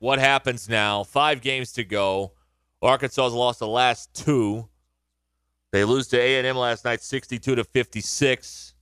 [0.00, 1.04] What happens now?
[1.04, 2.32] Five games to go.
[2.80, 4.66] Arkansas has lost the last two.
[5.72, 8.74] They lose to A&M last night, 62 to 56,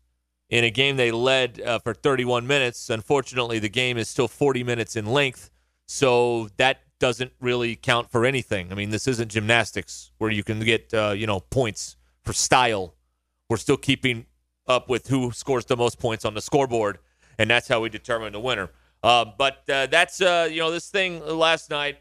[0.49, 2.89] in a game they led uh, for 31 minutes.
[2.89, 5.51] Unfortunately, the game is still 40 minutes in length,
[5.87, 8.71] so that doesn't really count for anything.
[8.71, 12.95] I mean, this isn't gymnastics where you can get uh, you know points for style.
[13.51, 14.27] We're still keeping
[14.69, 17.01] up with who scores the most points on the scoreboard,
[17.39, 18.71] and that's how we determine the winner.
[19.03, 21.99] Uh, but uh, that's uh, you know this thing last night.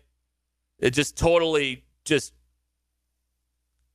[0.80, 2.34] It just totally just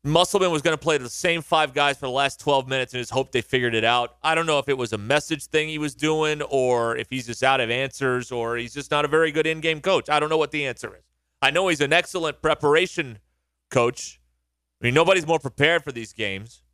[0.05, 3.01] Musselman was going to play the same five guys for the last 12 minutes and
[3.01, 4.17] just hope they figured it out.
[4.23, 7.27] I don't know if it was a message thing he was doing or if he's
[7.27, 10.11] just out of answers or he's just not a very good in-game coach.
[10.11, 11.05] I don't know what the answer is.
[11.41, 13.19] I know he's an excellent preparation
[13.71, 14.21] coach.
[14.81, 16.65] I mean, nobody's more prepared for these games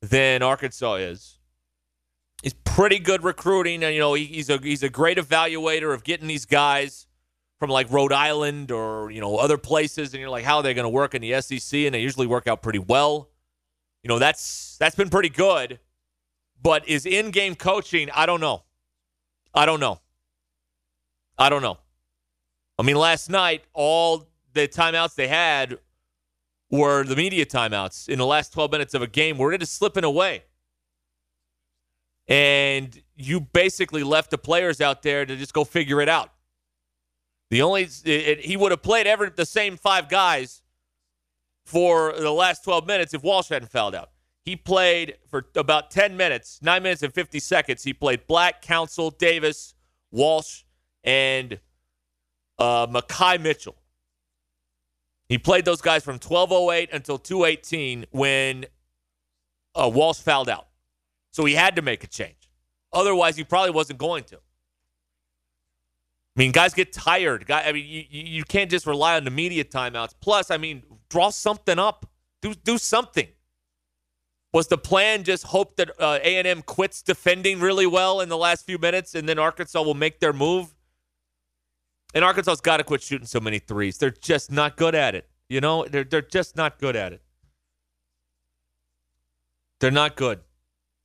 [0.00, 1.35] than Arkansas is.
[2.42, 6.04] He's pretty good recruiting, and you know he, he's a he's a great evaluator of
[6.04, 7.06] getting these guys
[7.58, 10.74] from like Rhode Island or you know other places, and you're like, how are they
[10.74, 11.80] going to work in the SEC?
[11.80, 13.30] And they usually work out pretty well.
[14.02, 15.80] You know that's that's been pretty good,
[16.62, 18.10] but is in-game coaching?
[18.14, 18.64] I don't know.
[19.54, 20.00] I don't know.
[21.38, 21.78] I don't know.
[22.78, 25.78] I mean, last night all the timeouts they had
[26.70, 29.38] were the media timeouts in the last 12 minutes of a game.
[29.38, 30.44] We're just slipping away
[32.28, 36.32] and you basically left the players out there to just go figure it out.
[37.50, 40.62] The only it, it, he would have played ever the same five guys
[41.64, 44.10] for the last 12 minutes if Walsh hadn't fouled out.
[44.44, 47.82] He played for about 10 minutes, 9 minutes and 50 seconds.
[47.82, 49.74] He played Black, Council, Davis,
[50.12, 50.62] Walsh,
[51.02, 51.58] and
[52.58, 53.76] uh, Makhi Mitchell.
[55.28, 58.66] He played those guys from 1208 until 218 when
[59.74, 60.65] uh, Walsh fouled out.
[61.36, 62.48] So he had to make a change.
[62.94, 64.36] Otherwise, he probably wasn't going to.
[64.36, 64.40] I
[66.34, 67.46] mean, guys get tired.
[67.46, 70.14] Guy, I mean, you, you can't just rely on the media timeouts.
[70.18, 72.10] Plus, I mean, draw something up.
[72.40, 73.28] Do do something.
[74.54, 78.64] Was the plan just hope that uh, A&M quits defending really well in the last
[78.64, 80.74] few minutes, and then Arkansas will make their move?
[82.14, 83.98] And Arkansas's got to quit shooting so many threes.
[83.98, 85.28] They're just not good at it.
[85.50, 87.20] You know, they're they're just not good at it.
[89.80, 90.40] They're not good.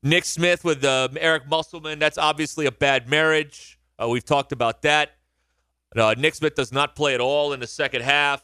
[0.03, 1.99] Nick Smith with uh, Eric Musselman.
[1.99, 3.79] That's obviously a bad marriage.
[4.01, 5.11] Uh, we've talked about that.
[5.95, 8.43] Uh, Nick Smith does not play at all in the second half.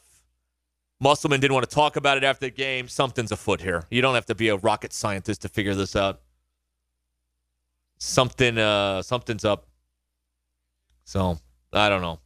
[1.00, 2.88] Musselman didn't want to talk about it after the game.
[2.88, 3.85] Something's afoot here.
[3.90, 6.22] You don't have to be a rocket scientist to figure this out.
[8.00, 9.67] Something, uh, something's up.
[11.06, 11.40] So
[11.72, 12.19] I don't know.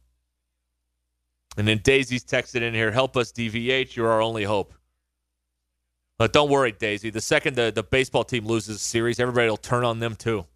[1.56, 3.94] And then Daisy's texted in here, "Help us, DVH.
[3.94, 4.74] You're our only hope."
[6.22, 7.10] But don't worry, Daisy.
[7.10, 10.46] The second the, the baseball team loses a series, everybody will turn on them too.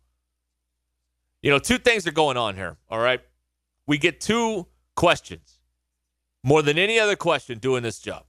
[1.42, 3.20] You know, two things are going on here, all right?
[3.84, 5.58] We get two questions
[6.44, 8.26] more than any other question doing this job.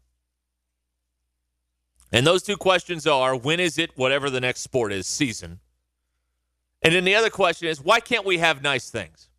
[2.11, 5.59] And those two questions are when is it, whatever the next sport is, season?
[6.81, 9.29] And then the other question is why can't we have nice things?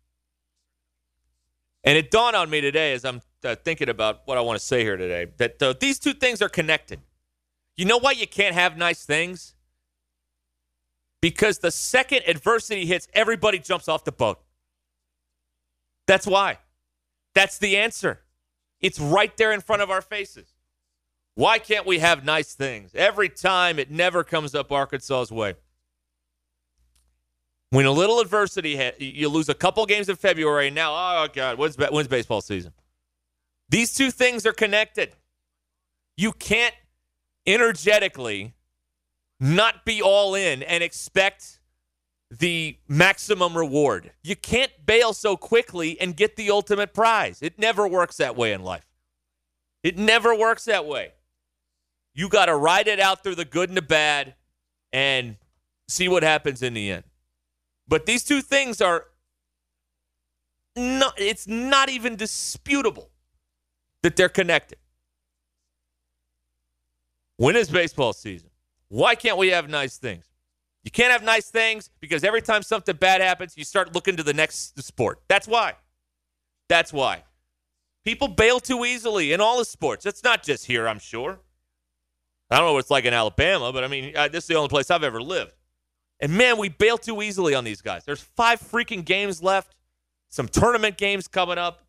[1.83, 4.65] And it dawned on me today as I'm uh, thinking about what I want to
[4.65, 7.01] say here today that uh, these two things are connected.
[7.79, 9.55] You know why you can't have nice things?
[11.21, 14.41] Because the second adversity hits, everybody jumps off the boat.
[16.05, 16.57] That's why.
[17.33, 18.19] That's the answer.
[18.81, 20.55] It's right there in front of our faces.
[21.35, 22.91] Why can't we have nice things?
[22.93, 25.53] Every time it never comes up Arkansas's way.
[27.69, 31.29] When a little adversity hit, you lose a couple games in February, and now, oh,
[31.33, 32.73] God, when's, when's baseball season?
[33.69, 35.15] These two things are connected.
[36.17, 36.75] You can't
[37.45, 38.53] energetically
[39.39, 41.59] not be all in and expect
[42.29, 44.11] the maximum reward.
[44.21, 47.41] You can't bail so quickly and get the ultimate prize.
[47.41, 48.85] It never works that way in life.
[49.81, 51.13] It never works that way.
[52.13, 54.35] You got to ride it out through the good and the bad
[54.91, 55.37] and
[55.87, 57.03] see what happens in the end.
[57.87, 59.05] But these two things are
[60.75, 63.09] not, it's not even disputable
[64.03, 64.77] that they're connected.
[67.39, 68.49] When is baseball season?
[68.89, 70.25] Why can't we have nice things?
[70.83, 74.23] You can't have nice things because every time something bad happens, you start looking to
[74.23, 75.21] the next sport.
[75.29, 75.75] That's why.
[76.67, 77.23] That's why.
[78.03, 80.05] People bail too easily in all the sports.
[80.05, 81.39] It's not just here, I'm sure.
[82.51, 84.55] I don't know what it's like in Alabama, but I mean, uh, this is the
[84.55, 85.53] only place I've ever lived.
[86.19, 88.03] And man, we bail too easily on these guys.
[88.03, 89.75] There's five freaking games left,
[90.27, 91.85] some tournament games coming up.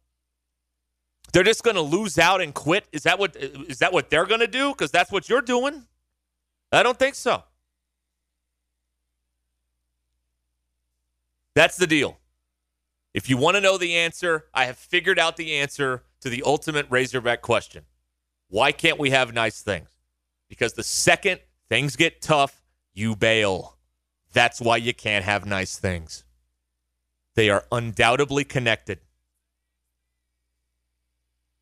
[1.32, 2.86] They're just going to lose out and quit.
[2.92, 4.70] Is that what is that what they're going to do?
[4.70, 5.84] Because that's what you're doing.
[6.72, 7.44] I don't think so.
[11.54, 12.18] That's the deal.
[13.12, 16.42] If you want to know the answer, I have figured out the answer to the
[16.44, 17.84] ultimate Razorback question.
[18.48, 19.88] Why can't we have nice things?
[20.48, 22.62] Because the second things get tough,
[22.94, 23.76] you bail.
[24.32, 26.24] That's why you can't have nice things.
[27.34, 29.00] They are undoubtedly connected.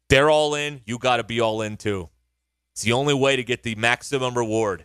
[0.08, 2.08] They're all in, you got to be all in too.
[2.72, 4.84] It's the only way to get the maximum reward.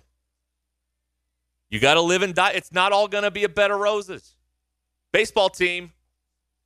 [1.70, 2.52] You got to live and die.
[2.52, 4.36] It's not all going to be a bed of roses.
[5.12, 5.92] Baseball team,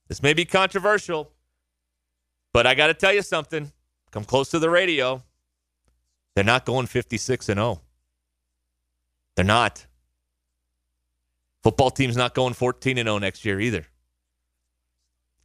[0.07, 1.31] this may be controversial,
[2.53, 3.71] but I got to tell you something.
[4.11, 5.21] Come close to the radio.
[6.33, 7.81] They're not going 56 and 0.
[9.35, 9.85] They're not.
[11.63, 13.85] Football team's not going 14 and 0 next year either.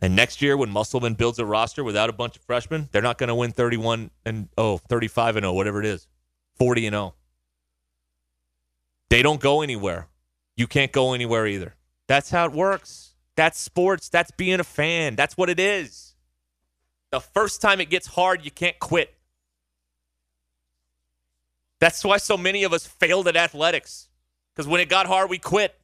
[0.03, 3.19] And next year, when Musselman builds a roster without a bunch of freshmen, they're not
[3.19, 6.09] going to win 31 and oh, 35 and 0, whatever it is,
[6.57, 7.15] 40 and 0.
[9.11, 10.09] They don't go anywhere.
[10.57, 11.77] You can't go anywhere either.
[12.09, 13.15] That's how it works.
[13.37, 14.09] That's sports.
[14.09, 15.15] That's being a fan.
[15.15, 16.15] That's what it is.
[17.11, 19.15] The first time it gets hard, you can't quit.
[21.79, 24.09] That's why so many of us failed at athletics.
[24.53, 25.79] Because when it got hard, we quit.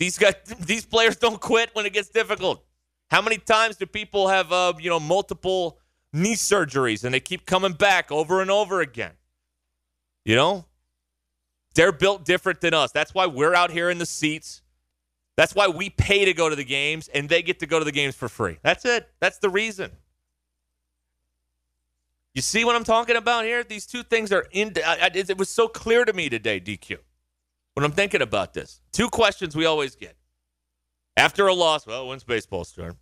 [0.00, 2.64] These guys, these players don't quit when it gets difficult.
[3.12, 5.78] How many times do people have, uh, you know, multiple
[6.14, 9.12] knee surgeries and they keep coming back over and over again?
[10.24, 10.64] You know,
[11.74, 12.90] they're built different than us.
[12.90, 14.62] That's why we're out here in the seats.
[15.36, 17.84] That's why we pay to go to the games and they get to go to
[17.84, 18.56] the games for free.
[18.62, 19.06] That's it.
[19.20, 19.90] That's the reason.
[22.34, 23.62] You see what I'm talking about here?
[23.62, 24.72] These two things are in.
[24.86, 26.96] I, I, it was so clear to me today, DQ,
[27.74, 28.80] when I'm thinking about this.
[28.90, 30.16] Two questions we always get
[31.16, 32.96] after a loss, well, when's baseball start?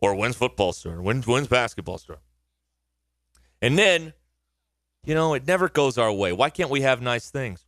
[0.00, 1.02] Or when's football start?
[1.02, 2.20] When's, when's basketball start?
[3.62, 4.12] And then,
[5.04, 6.32] you know, it never goes our way.
[6.32, 7.64] Why can't we have nice things?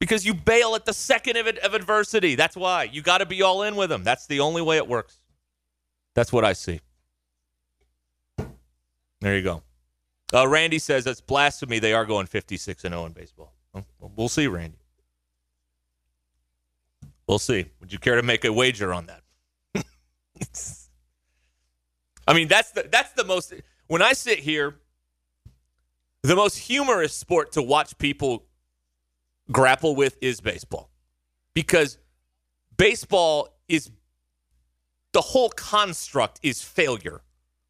[0.00, 2.34] Because you bail at the second of, of adversity.
[2.34, 2.84] That's why.
[2.84, 4.02] You got to be all in with them.
[4.02, 5.20] That's the only way it works.
[6.14, 6.80] That's what I see.
[9.20, 9.62] There you go.
[10.32, 11.78] Uh, Randy says that's blasphemy.
[11.78, 13.52] They are going 56 and 0 in baseball.
[14.16, 14.78] We'll see, Randy.
[17.26, 17.66] We'll see.
[17.80, 19.22] Would you care to make a wager on that?
[22.26, 23.52] I mean, that's the that's the most
[23.86, 24.76] when I sit here,
[26.22, 28.44] the most humorous sport to watch people
[29.50, 30.90] grapple with is baseball.
[31.54, 31.98] Because
[32.76, 33.90] baseball is
[35.12, 37.22] the whole construct is failure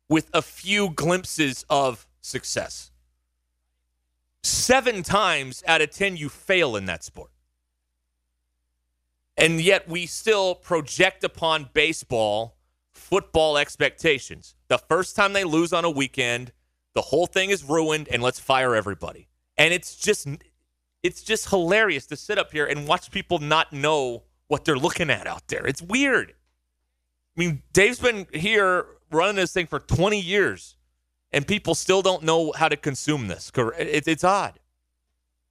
[0.09, 2.91] with a few glimpses of success.
[4.43, 7.31] Seven times out of 10, you fail in that sport.
[9.37, 12.57] And yet we still project upon baseball
[13.01, 14.55] football expectations.
[14.69, 16.53] The first time they lose on a weekend,
[16.95, 19.29] the whole thing is ruined and let's fire everybody.
[19.57, 20.29] And it's just
[21.03, 25.11] it's just hilarious to sit up here and watch people not know what they're looking
[25.11, 25.67] at out there.
[25.67, 26.35] It's weird.
[27.37, 30.77] I mean, Dave's been here running this thing for 20 years
[31.33, 33.51] and people still don't know how to consume this.
[33.57, 34.59] It's, it's odd.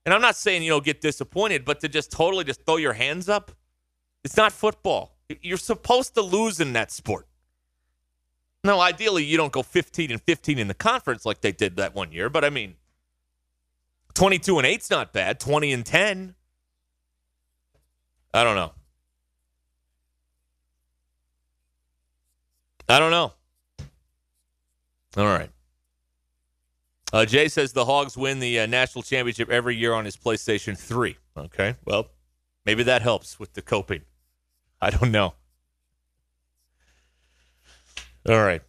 [0.05, 2.93] And I'm not saying, you know, get disappointed, but to just totally just throw your
[2.93, 3.51] hands up
[4.23, 5.15] it's not football.
[5.41, 7.27] You're supposed to lose in that sport.
[8.63, 11.95] No, ideally, you don't go 15 and 15 in the conference like they did that
[11.95, 12.75] one year, but I mean,
[14.15, 15.39] 22 and 8's not bad.
[15.39, 16.35] 20 and 10.
[18.33, 18.73] I don't know.
[22.89, 23.33] I don't know.
[25.15, 25.49] All right.
[27.13, 30.77] Uh, Jay says the Hogs win the uh, national championship every year on his PlayStation
[30.77, 31.17] 3.
[31.37, 31.75] Okay.
[31.85, 32.09] Well,
[32.65, 34.01] maybe that helps with the coping.
[34.81, 35.33] I don't know.
[38.29, 38.61] All right.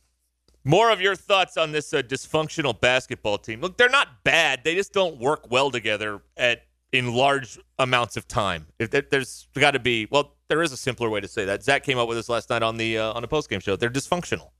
[0.65, 3.61] More of your thoughts on this uh, dysfunctional basketball team.
[3.61, 4.65] Look, they're not bad.
[4.65, 6.63] They just don't work well together at
[6.93, 8.67] in large amounts of time.
[8.79, 11.63] If there's got to be, well, there is a simpler way to say that.
[11.63, 13.77] Zach came up with this last night on the uh, on the post game show.
[13.77, 14.51] They're dysfunctional.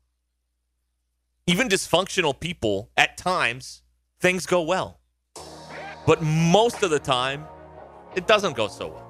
[1.47, 3.83] Even dysfunctional people, at times,
[4.21, 5.01] things go well,
[6.07, 7.45] but most of the time,
[8.15, 9.10] it doesn't go so well.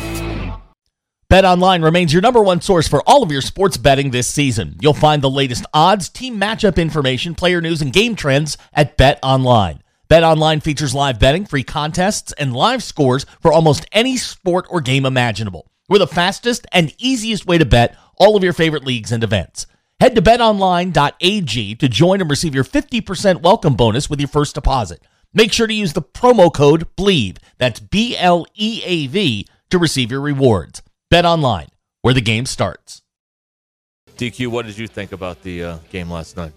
[1.31, 4.75] BetOnline remains your number one source for all of your sports betting this season.
[4.81, 9.79] You'll find the latest odds, team matchup information, player news, and game trends at BetOnline.
[10.09, 15.05] BetOnline features live betting, free contests, and live scores for almost any sport or game
[15.05, 15.71] imaginable.
[15.87, 19.67] We're the fastest and easiest way to bet all of your favorite leagues and events.
[20.01, 25.01] Head to betonline.ag to join and receive your 50% welcome bonus with your first deposit.
[25.33, 29.77] Make sure to use the promo code BLEAV, that's B L E A V, to
[29.77, 30.81] receive your rewards.
[31.11, 31.67] Bet online,
[32.03, 33.01] where the game starts.
[34.15, 36.53] DQ, what did you think about the uh, game last night?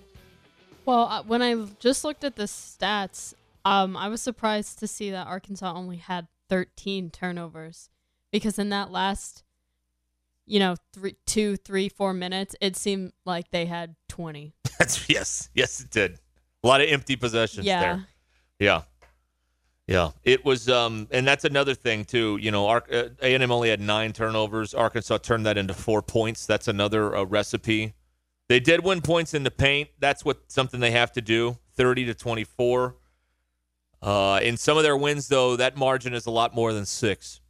[0.87, 3.35] Well, uh, when I just looked at the stats,
[3.65, 7.91] um, I was surprised to see that Arkansas only had 13 turnovers
[8.31, 9.43] because in that last,
[10.47, 14.55] you know, three, two, three, four minutes, it seemed like they had 20.
[14.79, 16.21] That's yes, yes, it did.
[16.63, 17.81] A lot of empty possessions Yeah.
[17.81, 18.07] there.
[18.61, 18.83] Yeah.
[19.87, 22.39] Yeah, it was, um, and that's another thing too.
[22.41, 22.81] You know, uh,
[23.21, 24.73] A&M only had nine turnovers.
[24.73, 26.47] Arkansas turned that into four points.
[26.47, 27.93] That's another uh, recipe.
[28.49, 29.91] They did win points in the paint.
[29.99, 31.59] That's what something they have to do.
[31.77, 32.97] Thirty to twenty-four.
[34.01, 37.41] Uh, in some of their wins, though, that margin is a lot more than six.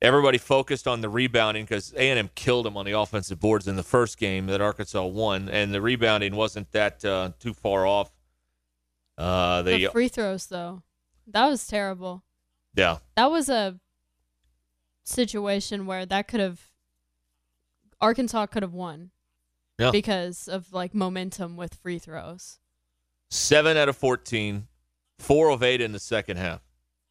[0.00, 3.82] Everybody focused on the rebounding because A&M killed them on the offensive boards in the
[3.82, 8.10] first game that Arkansas won, and the rebounding wasn't that uh, too far off.
[9.18, 10.82] Uh, they, the free throws, though,
[11.28, 12.22] that was terrible.
[12.74, 13.78] yeah, That was a
[15.04, 16.60] situation where that could have
[18.00, 19.10] Arkansas could have won.
[19.78, 19.90] Yeah.
[19.90, 22.58] Because of like momentum with free throws.
[23.30, 24.68] seven out of 14,
[25.18, 26.62] four of eight in the second half.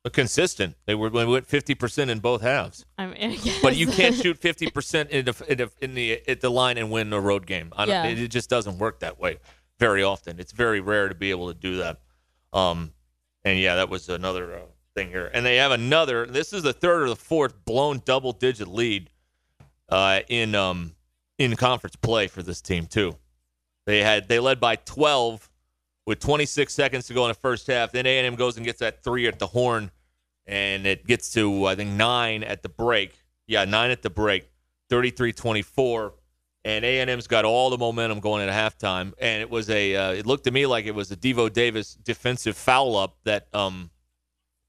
[0.03, 0.75] But consistent.
[0.86, 2.86] They were they went 50% in both halves.
[2.98, 3.60] I mean, I.
[3.62, 6.89] But you can't shoot 50% in the, in the, in the at the line and
[6.91, 7.72] win a road game.
[7.75, 8.05] I don't, Yeah.
[8.07, 9.38] it, it just doesn't work that way
[9.79, 10.39] very often.
[10.39, 12.00] It's very rare to be able to do that.
[12.53, 12.93] Um,
[13.46, 14.60] and yeah, that was another uh,
[14.96, 15.30] thing here.
[15.34, 16.25] And they have another.
[16.25, 19.12] This is the third or the fourth blown double digit lead
[19.88, 20.96] uh, in um,
[21.38, 23.16] in conference play for this team too.
[23.86, 25.48] They had they led by 12
[26.08, 27.92] with 26 seconds to go in the first half.
[27.92, 29.92] Then A&M goes and gets that three at the horn,
[30.48, 33.14] and it gets to I think nine at the break.
[33.48, 34.50] Yeah, nine at the break,
[34.90, 36.14] 33-24,
[36.65, 39.13] and A&M's got all the momentum going at halftime.
[39.19, 41.93] And it was a uh, it looked to me like it was a Devo Davis
[41.93, 43.91] defensive foul up that um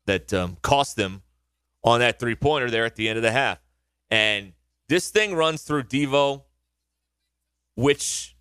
[0.04, 1.22] that um, cost them
[1.82, 3.58] on that three pointer there at the end of the half.
[4.10, 4.52] And
[4.88, 6.42] this thing runs through Devo,
[7.74, 8.36] which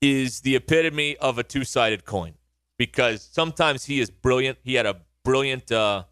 [0.00, 2.32] is the epitome of a two sided coin
[2.78, 4.58] because sometimes he is brilliant.
[4.64, 6.04] He had a brilliant uh,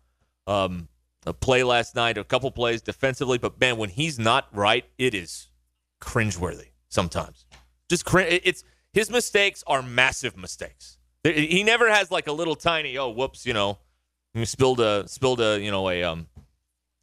[0.47, 0.89] um,
[1.27, 5.15] a play last night, a couple plays defensively, but man, when he's not right, it
[5.15, 5.48] is
[6.01, 7.47] cringeworthy sometimes.
[7.89, 8.41] Just cringe.
[8.45, 10.99] It's his mistakes are massive mistakes.
[11.25, 13.79] He never has like a little tiny, oh, whoops, you know,
[14.35, 16.27] he spilled a spilled a you know a um.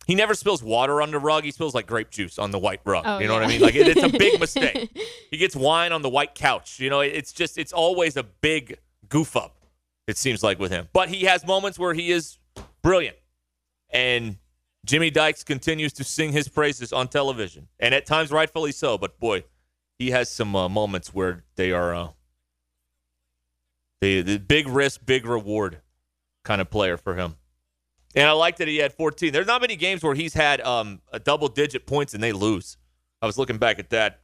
[0.07, 1.45] He never spills water on the rug.
[1.45, 3.05] He spills like grape juice on the white rug.
[3.07, 3.59] Oh, you know what I mean?
[3.59, 4.95] Like it, it's a big mistake.
[5.31, 6.79] he gets wine on the white couch.
[6.79, 8.77] You know, it's just it's always a big
[9.09, 9.57] goof up.
[10.07, 12.37] It seems like with him, but he has moments where he is
[12.83, 13.17] brilliant,
[13.89, 14.37] and
[14.85, 18.97] Jimmy Dykes continues to sing his praises on television, and at times rightfully so.
[18.97, 19.43] But boy,
[19.97, 22.07] he has some uh, moments where they are uh,
[23.99, 25.81] the the big risk, big reward
[26.43, 27.35] kind of player for him.
[28.15, 29.33] And I like that he had 14.
[29.33, 32.77] There's not many games where he's had um, a double digit points and they lose.
[33.21, 34.21] I was looking back at that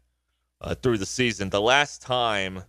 [0.62, 1.50] uh, through the season.
[1.50, 2.63] The last time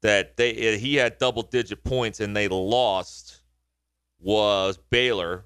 [0.00, 3.42] that they he had double digit points and they lost
[4.20, 5.44] was Baylor.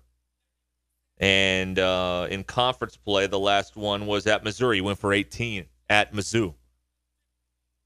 [1.18, 4.78] And uh, in conference play, the last one was at Missouri.
[4.78, 6.54] He went for 18 at Mizzou.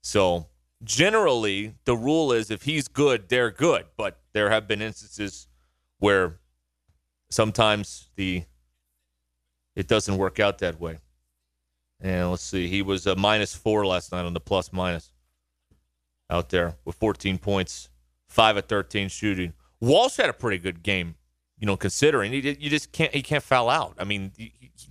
[0.02, 0.46] So
[0.82, 3.86] generally, the rule is if he's good, they're good.
[3.96, 5.48] But there have been instances
[5.98, 6.38] where
[7.30, 8.44] sometimes the
[9.74, 10.98] it doesn't work out that way.
[12.00, 15.12] And let's see, he was a minus four last night on the plus minus
[16.28, 17.88] out there with 14 points,
[18.28, 19.52] five of 13 shooting.
[19.80, 21.14] Walsh had a pretty good game,
[21.58, 23.94] you know, considering he you just can't he can't foul out.
[23.98, 24.32] I mean,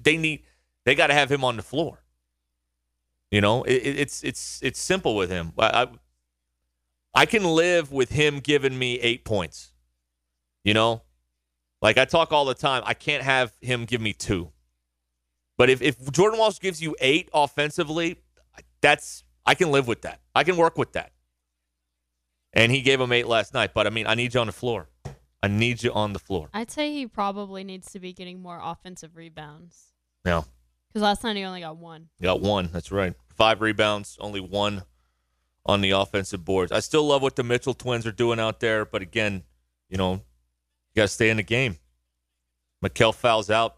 [0.01, 0.43] they need
[0.83, 2.03] they got to have him on the floor.
[3.31, 5.53] You know, it, it's it's it's simple with him.
[5.57, 5.87] I, I
[7.13, 9.71] I can live with him giving me eight points.
[10.63, 11.03] You know,
[11.81, 12.81] like I talk all the time.
[12.85, 14.51] I can't have him give me two.
[15.57, 18.17] But if, if Jordan Walsh gives you eight offensively,
[18.81, 20.19] that's I can live with that.
[20.33, 21.11] I can work with that.
[22.53, 23.73] And he gave him eight last night.
[23.73, 24.89] But I mean, I need you on the floor.
[25.45, 26.49] I need you on the floor.
[26.55, 29.93] I'd say he probably needs to be getting more offensive rebounds.
[30.25, 30.41] Yeah.
[30.87, 32.07] Because last night he only got one.
[32.19, 32.71] Got one.
[32.73, 33.13] That's right.
[33.35, 34.85] Five rebounds, only one
[35.63, 36.71] on the offensive boards.
[36.71, 39.43] I still love what the Mitchell twins are doing out there, but again,
[39.87, 40.21] you know, you
[40.95, 41.77] got to stay in the game.
[42.83, 43.75] Makhel fouls out,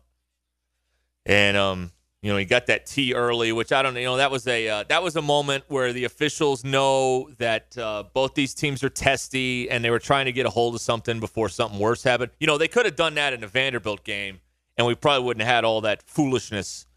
[1.26, 4.32] and um, you know he got that tee early, which I don't, you know, that
[4.32, 8.54] was a uh, that was a moment where the officials know that uh, both these
[8.54, 11.80] teams are testy, and they were trying to get a hold of something before something
[11.80, 12.32] worse happened.
[12.40, 14.40] You know, they could have done that in the Vanderbilt game,
[14.78, 16.88] and we probably wouldn't have had all that foolishness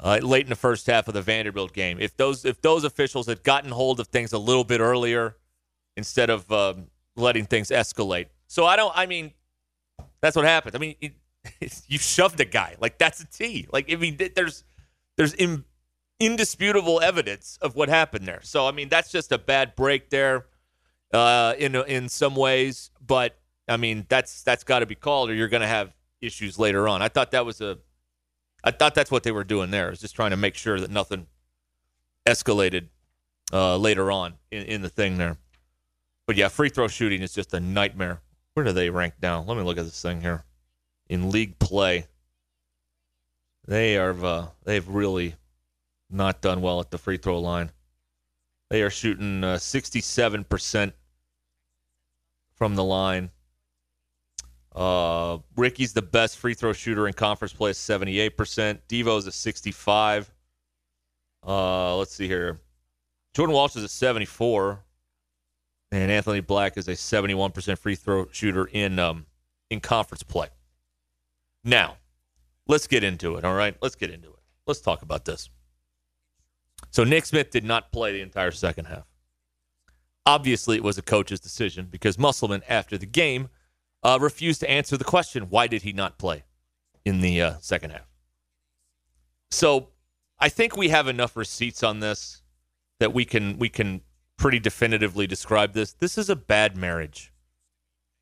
[0.00, 1.98] uh, late in the first half of the Vanderbilt game.
[2.00, 5.36] If those if those officials had gotten hold of things a little bit earlier
[5.96, 8.26] instead of um, letting things escalate.
[8.46, 8.92] So I don't.
[8.96, 9.32] I mean,
[10.20, 10.76] that's what happened.
[10.76, 11.12] I mean, it,
[11.88, 13.66] you shoved a guy like that's a T.
[13.72, 14.64] Like I mean, there's
[15.18, 15.64] there's in,
[16.18, 18.40] indisputable evidence of what happened there.
[18.42, 20.46] So I mean, that's just a bad break there
[21.12, 22.90] uh, in in some ways.
[23.06, 23.36] But
[23.68, 26.88] I mean, that's that's got to be called, or you're going to have issues later
[26.88, 27.02] on.
[27.02, 27.78] I thought that was a
[28.64, 30.90] I thought that's what they were doing there, is just trying to make sure that
[30.90, 31.26] nothing
[32.26, 32.86] escalated
[33.52, 35.36] uh, later on in, in the thing there.
[36.26, 38.20] But yeah, free throw shooting is just a nightmare.
[38.54, 39.42] Where do they rank now?
[39.42, 40.44] Let me look at this thing here.
[41.08, 42.06] In league play,
[43.68, 45.34] they are uh, they've really
[46.10, 47.70] not done well at the free throw line.
[48.70, 50.92] They are shooting uh, 67%
[52.56, 53.30] from the line.
[54.74, 58.78] Uh, Ricky's the best free throw shooter in conference play, 78%.
[58.88, 60.32] Devo's a 65.
[61.46, 62.60] Uh, let's see here.
[63.34, 64.82] Jordan Walsh is a 74,
[65.92, 69.26] and Anthony Black is a 71% free throw shooter in um,
[69.70, 70.48] in conference play.
[71.64, 71.96] Now,
[72.68, 73.44] let's get into it.
[73.44, 74.38] All right, let's get into it.
[74.66, 75.48] Let's talk about this.
[76.90, 79.06] So Nick Smith did not play the entire second half.
[80.26, 83.48] Obviously, it was a coach's decision because Musselman, after the game,
[84.02, 86.44] uh, refused to answer the question why did he not play
[87.04, 88.06] in the uh, second half?
[89.50, 89.88] So
[90.38, 92.42] I think we have enough receipts on this
[93.00, 94.02] that we can we can
[94.36, 95.92] pretty definitively describe this.
[95.94, 97.32] This is a bad marriage.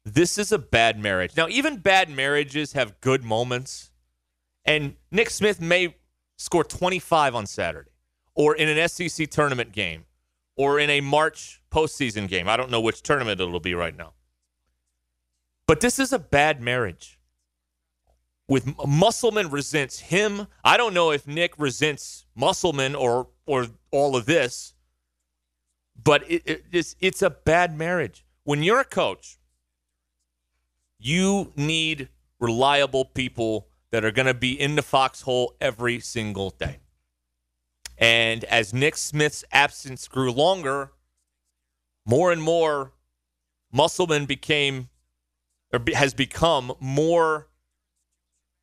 [0.04, 1.36] This is a bad marriage.
[1.36, 3.90] Now, even bad marriages have good moments.
[4.66, 5.96] And Nick Smith may
[6.36, 7.90] score 25 on Saturday
[8.34, 10.04] or in an SEC tournament game
[10.56, 12.48] or in a March postseason game.
[12.48, 14.12] I don't know which tournament it'll be right now.
[15.66, 17.18] But this is a bad marriage.
[18.48, 20.46] With Musselman resents him.
[20.64, 24.74] I don't know if Nick resents Musselman or or all of this,
[26.02, 28.24] but it, it, it's it's a bad marriage.
[28.44, 29.38] When you're a coach,
[31.00, 36.80] you need reliable people that are going to be in the foxhole every single day.
[37.98, 40.92] And as Nick Smith's absence grew longer,
[42.04, 42.92] more and more
[43.72, 44.88] Musselman became
[45.72, 47.48] or has become more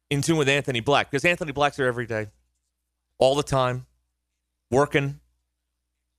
[0.10, 2.28] in tune with Anthony Black because Anthony Black's there every day,
[3.18, 3.86] all the time,
[4.72, 5.20] working,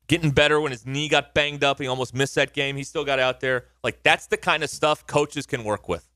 [0.09, 0.61] getting better.
[0.61, 2.77] When his knee got banged up, he almost missed that game.
[2.77, 3.67] He still got out there.
[3.83, 6.09] Like that's the kind of stuff coaches can work with.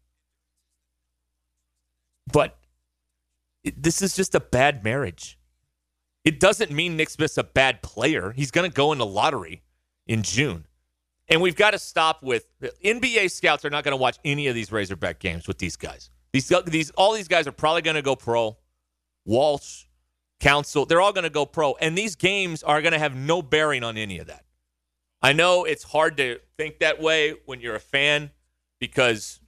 [2.31, 2.58] But
[3.77, 5.39] this is just a bad marriage.
[6.25, 8.33] It doesn't mean Nick Smith's a bad player.
[8.33, 9.63] He's going to go in the lottery
[10.07, 10.67] in June.
[11.29, 12.47] And we've got to stop with
[12.85, 16.11] NBA scouts are not going to watch any of these Razorback games with these guys.
[16.33, 18.57] These these all these guys are probably going to go pro.
[19.25, 19.85] Walsh,
[20.41, 23.43] Council, they're all going to go pro, and these games are going to have no
[23.43, 24.45] bearing on any of that.
[25.21, 28.31] I know it's hard to think that way when you're a fan
[28.79, 29.41] because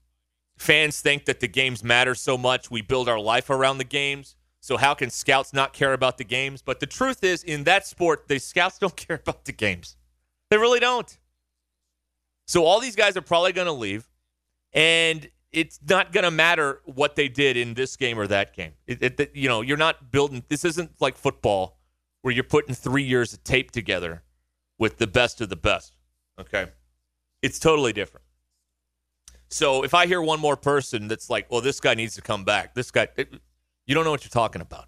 [0.60, 2.70] fans think that the games matter so much.
[2.70, 4.36] We build our life around the games.
[4.60, 6.60] So how can scouts not care about the games?
[6.60, 9.96] But the truth is, in that sport, the scouts don't care about the games.
[10.50, 11.18] They really don't.
[12.46, 14.08] So all these guys are probably going to leave,
[14.72, 18.72] and it's not going to matter what they did in this game or that game.
[18.86, 20.42] It, it, you know, you're not building.
[20.48, 21.78] This isn't like football
[22.22, 24.24] where you're putting three years of tape together
[24.78, 25.96] with the best of the best.
[26.38, 26.66] Okay,
[27.40, 28.26] it's totally different.
[29.50, 32.44] So if I hear one more person that's like, "Well, this guy needs to come
[32.44, 33.34] back," this guy, it,
[33.86, 34.86] you don't know what you're talking about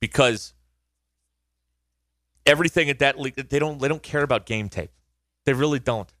[0.00, 0.54] because
[2.46, 4.90] everything at that league, they don't they don't care about game tape.
[5.44, 6.12] They really don't.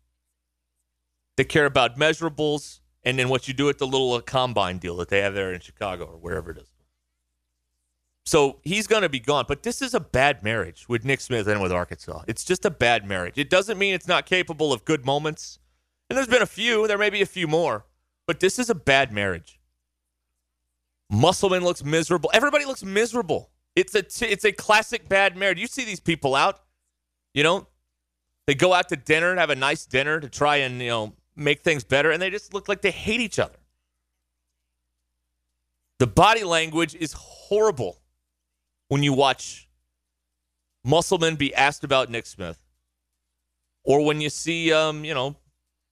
[1.36, 4.96] They care about measurables and then what you do at the little uh, combine deal
[4.96, 6.70] that they have there in Chicago or wherever it is.
[8.24, 9.46] So he's going to be gone.
[9.48, 12.22] But this is a bad marriage with Nick Smith and with Arkansas.
[12.28, 13.34] It's just a bad marriage.
[13.36, 15.58] It doesn't mean it's not capable of good moments.
[16.12, 17.86] And there's been a few, there may be a few more,
[18.26, 19.58] but this is a bad marriage.
[21.08, 22.30] Musselman looks miserable.
[22.34, 25.58] Everybody looks miserable It's a t- it's a classic bad marriage.
[25.58, 26.60] You see these people out,
[27.32, 27.66] you know,
[28.46, 31.14] they go out to dinner and have a nice dinner to try and you know
[31.34, 33.56] make things better, and they just look like they hate each other.
[35.98, 38.02] The body language is horrible
[38.88, 39.66] when you watch
[40.84, 42.58] Musselman be asked about Nick Smith,
[43.82, 45.36] or when you see, um, you know,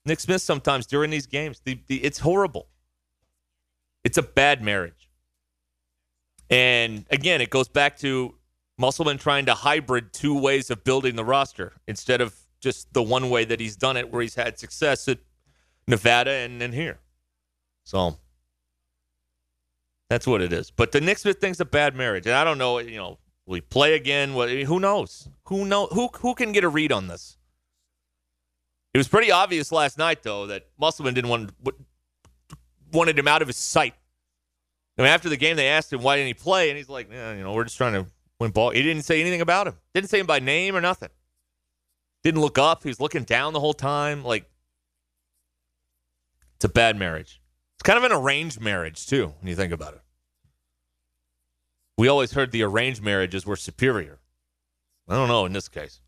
[0.04, 1.60] Nick Smith sometimes during these games.
[1.64, 2.68] The, the, it's horrible.
[4.04, 5.10] It's a bad marriage.
[6.48, 8.34] And again, it goes back to
[8.78, 13.30] Musselman trying to hybrid two ways of building the roster instead of just the one
[13.30, 15.18] way that he's done it, where he's had success at
[15.86, 16.98] Nevada and, and here.
[17.84, 18.16] So
[20.08, 20.70] that's what it is.
[20.70, 22.78] But the Nick Smith thing's a bad marriage, and I don't know.
[22.78, 24.34] You know, he play again?
[24.34, 24.50] What?
[24.50, 25.28] Who knows?
[25.44, 25.86] Who know?
[25.86, 27.36] Who who can get a read on this?
[28.92, 31.50] It was pretty obvious last night, though, that Musselman didn't want
[32.92, 33.94] wanted him out of his sight.
[34.98, 37.10] I mean, after the game, they asked him why didn't he play, and he's like,
[37.10, 38.06] you know, we're just trying to
[38.40, 38.70] win ball.
[38.70, 39.76] He didn't say anything about him.
[39.94, 41.10] Didn't say him by name or nothing.
[42.24, 42.82] Didn't look up.
[42.82, 44.24] He was looking down the whole time.
[44.24, 44.50] Like,
[46.56, 47.40] it's a bad marriage.
[47.76, 50.00] It's kind of an arranged marriage too, when you think about it.
[51.96, 54.18] We always heard the arranged marriages were superior.
[55.08, 56.00] I don't know in this case.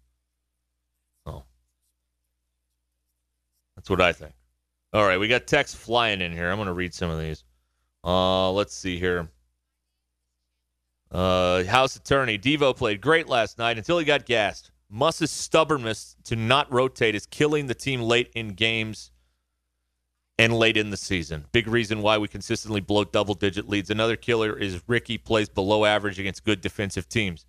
[3.82, 4.32] That's what I think.
[4.92, 6.48] All right, we got text flying in here.
[6.48, 7.42] I'm going to read some of these.
[8.04, 9.28] Uh, let's see here.
[11.10, 14.70] Uh, House attorney Devo played great last night until he got gassed.
[14.88, 19.10] Muss's stubbornness to not rotate is killing the team late in games
[20.38, 21.46] and late in the season.
[21.50, 23.90] Big reason why we consistently blow double digit leads.
[23.90, 27.46] Another killer is Ricky plays below average against good defensive teams.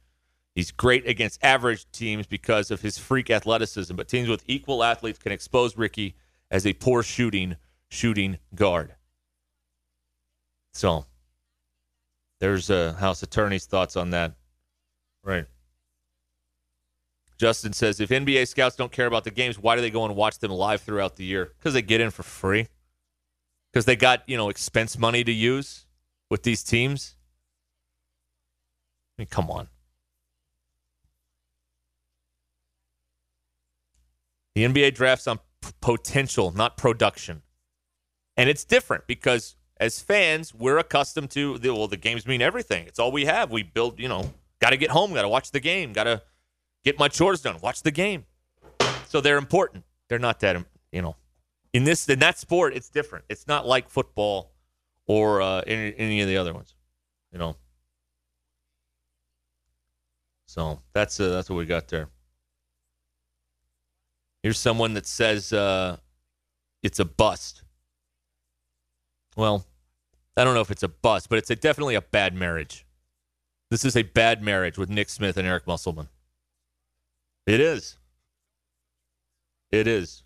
[0.55, 5.19] He's great against average teams because of his freak athleticism, but teams with equal athletes
[5.19, 6.15] can expose Ricky
[6.51, 7.56] as a poor shooting
[7.89, 8.95] shooting guard.
[10.73, 11.06] So
[12.39, 14.34] there's a House Attorney's thoughts on that.
[15.23, 15.45] Right.
[17.38, 20.15] Justin says if NBA scouts don't care about the games, why do they go and
[20.15, 21.51] watch them live throughout the year?
[21.58, 22.67] Because they get in for free.
[23.71, 25.88] Because they got, you know, expense money to use
[26.29, 27.15] with these teams.
[29.17, 29.67] I mean, come on.
[34.56, 35.39] The NBA drafts on
[35.82, 37.41] potential, not production.
[38.36, 42.88] And it's different because as fans, we're accustomed to the, well, the games mean everything.
[42.88, 43.52] It's all we have.
[43.52, 46.21] We build, you know, got to get home, got to watch the game, got to
[46.84, 48.26] get my chores done, watch the game.
[49.08, 49.84] So they're important.
[50.10, 51.15] They're not that, you know,
[51.73, 53.26] in this in that sport, it's different.
[53.30, 54.52] It's not like football
[55.06, 56.76] or uh, any, any of the other ones,
[57.32, 57.56] you know.
[60.45, 62.10] So that's uh, that's what we got there.
[64.43, 65.97] Here's someone that says uh,
[66.84, 67.63] it's a bust.
[69.38, 69.65] Well,
[70.36, 72.86] I don't know if it's a bust, but it's a, definitely a bad marriage.
[73.71, 76.10] This is a bad marriage with Nick Smith and Eric Musselman.
[77.47, 77.97] It is.
[79.71, 80.23] It is.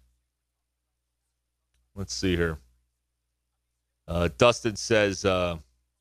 [1.96, 2.58] Let's see here.
[4.08, 5.58] Uh, Dustin says uh,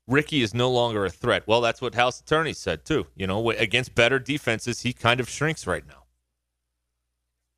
[0.07, 1.43] Ricky is no longer a threat.
[1.47, 3.07] Well, that's what House Attorney said too.
[3.15, 6.03] You know, against better defenses, he kind of shrinks right now.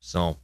[0.00, 0.38] So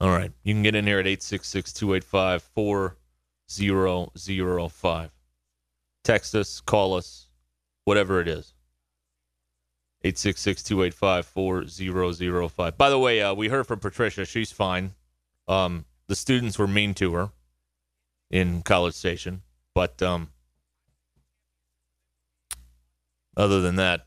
[0.00, 0.30] All right.
[0.44, 5.10] You can get in here at 866 285 4005.
[6.04, 7.28] Text us, call us,
[7.84, 8.52] whatever it is.
[10.04, 12.78] 866 285 4005.
[12.78, 14.24] By the way, uh, we heard from Patricia.
[14.24, 14.94] She's fine.
[15.48, 17.30] Um, the students were mean to her
[18.30, 19.42] in College Station.
[19.74, 20.30] But um,
[23.36, 24.06] other than that, it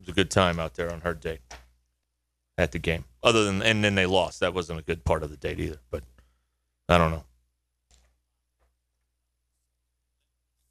[0.00, 1.38] was a good time out there on her day
[2.56, 3.04] at the game.
[3.24, 4.40] Other than and then they lost.
[4.40, 5.78] That wasn't a good part of the date either.
[5.90, 6.04] But
[6.88, 7.24] I don't know.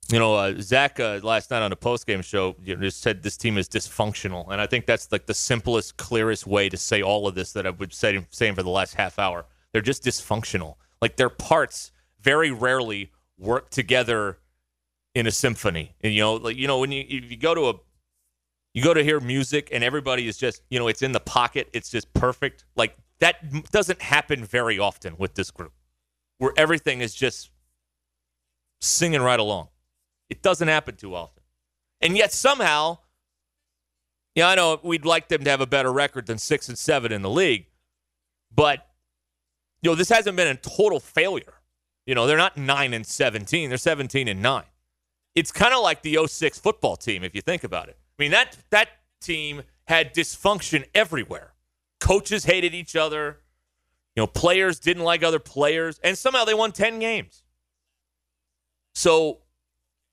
[0.10, 3.02] You know, uh, Zach uh, last night on the post game show you know, just
[3.02, 6.78] said this team is dysfunctional, and I think that's like the simplest, clearest way to
[6.78, 9.46] say all of this that I've been saying, for the last half hour.
[9.72, 10.76] They're just dysfunctional.
[11.02, 14.38] Like their parts very rarely work together
[15.16, 15.96] in a symphony.
[16.02, 17.74] And you know, like you know, when you you go to a
[18.74, 21.70] you go to hear music and everybody is just, you know, it's in the pocket.
[21.74, 22.66] It's just perfect.
[22.76, 25.74] Like that doesn't happen very often with this group
[26.40, 27.52] where everything is just
[28.82, 29.70] singing right along.
[30.30, 31.44] It doesn't happen too often.
[32.02, 32.98] And yet somehow,
[34.36, 37.12] yeah, I know we'd like them to have a better record than six and seven
[37.12, 37.68] in the league,
[38.54, 38.88] but
[39.82, 41.54] you know, this hasn't been a total failure.
[42.06, 44.66] You know, they're not nine and 17, they're 17 and nine.
[45.36, 47.98] It's kind of like the 06 football team, if you think about it.
[48.18, 48.90] I mean, that that
[49.22, 51.54] team had dysfunction everywhere.
[52.00, 53.40] Coaches hated each other.
[54.16, 57.44] You know, players didn't like other players, and somehow they won 10 games.
[58.94, 59.40] So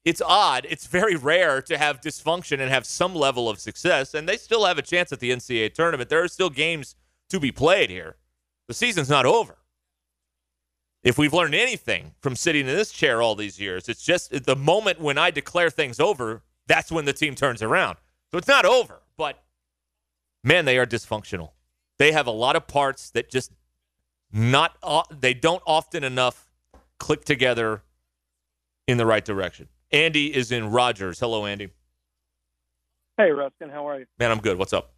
[0.04, 0.66] it's odd.
[0.68, 4.64] It's very rare to have dysfunction and have some level of success, and they still
[4.64, 6.08] have a chance at the NCAA tournament.
[6.08, 6.96] There are still games
[7.28, 8.16] to be played here.
[8.68, 9.58] The season's not over.
[11.02, 14.56] If we've learned anything from sitting in this chair all these years, it's just the
[14.56, 17.96] moment when I declare things over, that's when the team turns around.
[18.30, 19.42] So it's not over, but
[20.44, 21.50] man, they are dysfunctional.
[21.98, 23.52] They have a lot of parts that just
[24.33, 24.76] not
[25.20, 26.48] they don't often enough
[26.98, 27.83] click together
[28.87, 29.68] in the right direction.
[29.90, 31.18] Andy is in Rogers.
[31.18, 31.70] Hello, Andy.
[33.16, 34.06] Hey, Ruskin, how are you?
[34.18, 34.56] Man, I'm good.
[34.56, 34.92] What's up?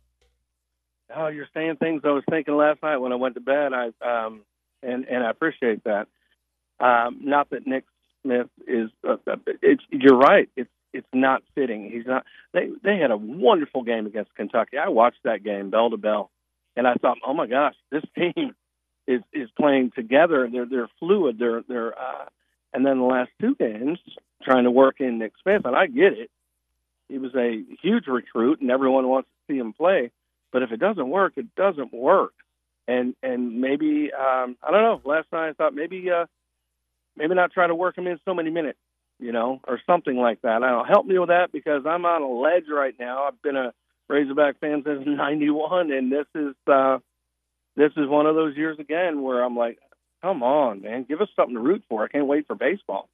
[1.14, 3.72] Oh, you're saying things I was thinking last night when I went to bed.
[3.72, 4.42] I um,
[4.82, 6.06] and and I appreciate that.
[6.78, 7.84] Um, not that Nick
[8.22, 8.90] Smith is.
[9.06, 10.48] Uh, uh, it's you're right.
[10.54, 11.90] It's it's not fitting.
[11.90, 12.24] He's not.
[12.52, 14.78] They they had a wonderful game against Kentucky.
[14.78, 16.30] I watched that game bell to bell,
[16.76, 18.54] and I thought, oh my gosh, this team
[19.06, 20.48] is is playing together.
[20.50, 21.38] They're they're fluid.
[21.38, 21.98] They're they're.
[21.98, 22.26] Uh,
[22.74, 23.98] and then the last two games,
[24.42, 26.30] trying to work in Nick Smith, and I get it.
[27.08, 30.10] He was a huge recruit, and everyone wants to see him play.
[30.52, 32.32] But if it doesn't work, it doesn't work.
[32.88, 35.00] And and maybe um, I don't know.
[35.04, 36.26] Last night I thought maybe uh,
[37.16, 38.78] maybe not try to work him in so many minutes,
[39.22, 40.62] you know, or something like that.
[40.62, 40.86] I don't.
[40.86, 43.24] Help me with that because I'm on a ledge right now.
[43.24, 43.72] I've been a
[44.08, 46.98] Razorback fan since '91, and this is uh,
[47.76, 49.78] this is one of those years again where I'm like,
[50.22, 52.04] come on, man, give us something to root for.
[52.04, 53.08] I can't wait for baseball.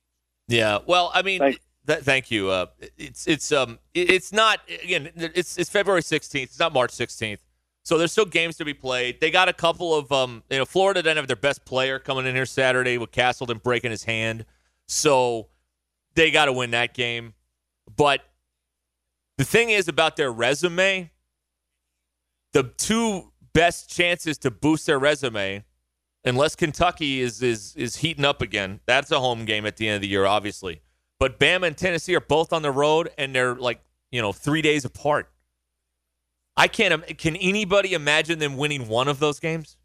[0.49, 1.41] Yeah, well, I mean,
[1.87, 2.49] th- thank you.
[2.49, 2.67] Uh,
[2.97, 5.11] it's it's um it's not again.
[5.15, 6.43] It's it's February 16th.
[6.43, 7.39] It's not March 16th.
[7.85, 9.21] So there's still games to be played.
[9.21, 12.27] They got a couple of um you know Florida didn't have their best player coming
[12.27, 14.47] in here Saturday with Castleton breaking his hand.
[14.87, 15.49] So
[16.19, 17.35] they got to win that game.
[17.97, 18.23] But
[19.39, 21.13] the thing is about their resume,
[22.53, 25.65] the two best chances to boost their resume
[26.25, 28.81] unless Kentucky is is is heating up again.
[28.85, 30.83] That's a home game at the end of the year, obviously.
[31.21, 34.61] But Bama and Tennessee are both on the road, and they're like you know three
[34.61, 35.31] days apart.
[36.57, 37.17] I can't.
[37.17, 39.77] Can anybody imagine them winning one of those games?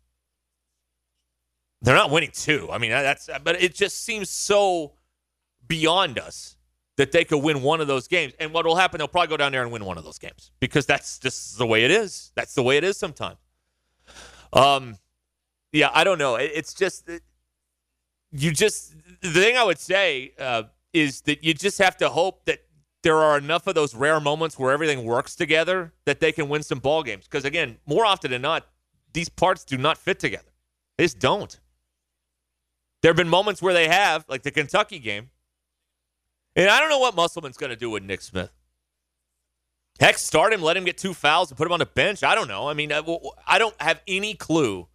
[1.83, 2.69] They're not winning two.
[2.71, 3.29] I mean, that's.
[3.43, 4.93] But it just seems so
[5.67, 6.57] beyond us
[6.97, 8.33] that they could win one of those games.
[8.39, 8.99] And what will happen?
[8.99, 11.65] They'll probably go down there and win one of those games because that's just the
[11.65, 12.31] way it is.
[12.35, 13.37] That's the way it is sometimes.
[14.51, 14.97] Um,
[15.71, 16.35] yeah, I don't know.
[16.35, 17.09] It's just
[18.31, 22.45] you just the thing I would say uh, is that you just have to hope
[22.45, 22.59] that
[23.01, 26.63] there are enough of those rare moments where everything works together that they can win
[26.63, 27.25] some ball games.
[27.25, 28.67] Because again, more often than not,
[29.13, 30.51] these parts do not fit together.
[30.97, 31.59] They just don't.
[33.01, 35.29] There have been moments where they have, like the Kentucky game.
[36.55, 38.51] And I don't know what Musselman's going to do with Nick Smith.
[39.99, 42.23] Heck, start him, let him get two fouls, and put him on the bench.
[42.23, 42.67] I don't know.
[42.67, 44.87] I mean, I, don't have any clue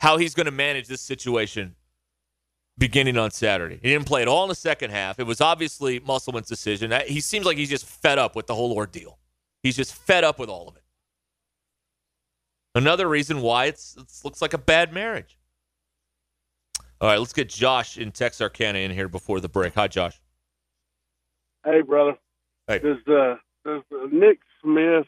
[0.00, 1.74] how he's going to manage this situation
[2.78, 3.78] beginning on Saturday.
[3.82, 5.18] He didn't play at all in the second half.
[5.18, 6.92] It was obviously Musselman's decision.
[7.06, 9.18] He seems like he's just fed up with the whole ordeal.
[9.62, 10.82] He's just fed up with all of it.
[12.74, 13.80] Another reason why it
[14.24, 15.38] looks like a bad marriage.
[17.00, 19.74] All right, let's get Josh in Texarkana in here before the break.
[19.74, 20.20] Hi, Josh.
[21.64, 22.16] Hey, brother.
[22.66, 22.78] Hey.
[22.78, 25.06] Does uh, does Nick Smith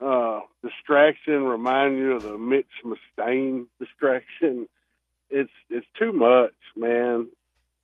[0.00, 4.68] uh, distraction remind you of the Mitch Mustain distraction.
[5.28, 7.28] It's it's too much, man.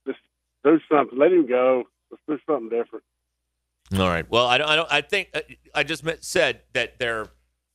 [0.07, 0.19] Just
[0.65, 1.19] do something.
[1.19, 1.85] Let him go.
[2.11, 3.05] Let's do something different.
[3.95, 4.29] All right.
[4.29, 4.69] Well, I don't.
[4.69, 4.93] I don't.
[4.93, 5.41] I think uh,
[5.75, 7.27] I just said that they're.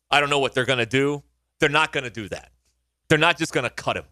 [0.10, 1.24] I don't know what they're going to do.
[1.60, 2.52] They're not going to do that.
[3.08, 4.06] They're not just going to cut him.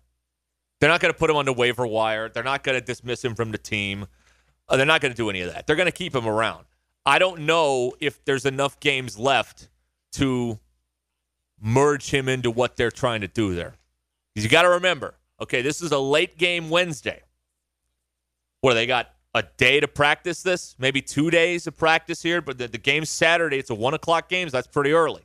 [0.79, 2.29] They're not going to put him on the waiver wire.
[2.29, 4.07] They're not going to dismiss him from the team.
[4.69, 5.67] Uh, they're not going to do any of that.
[5.67, 6.65] They're going to keep him around.
[7.05, 9.67] I don't know if there's enough games left
[10.13, 10.59] to
[11.59, 13.75] merge him into what they're trying to do there.
[14.33, 17.21] Because you got to remember, okay, this is a late game Wednesday
[18.61, 22.57] where they got a day to practice this, maybe two days of practice here, but
[22.57, 23.57] the, the game's Saturday.
[23.57, 25.23] It's a one o'clock game, so that's pretty early.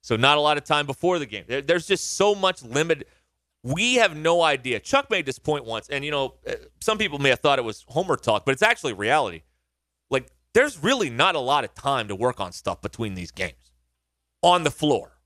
[0.00, 1.44] So not a lot of time before the game.
[1.46, 3.08] There, there's just so much limit.
[3.64, 4.80] We have no idea.
[4.80, 7.64] Chuck made this point once, and you know, uh, some people may have thought it
[7.64, 9.42] was Homer talk, but it's actually reality.
[10.10, 13.72] Like, there's really not a lot of time to work on stuff between these games
[14.42, 15.18] on the floor.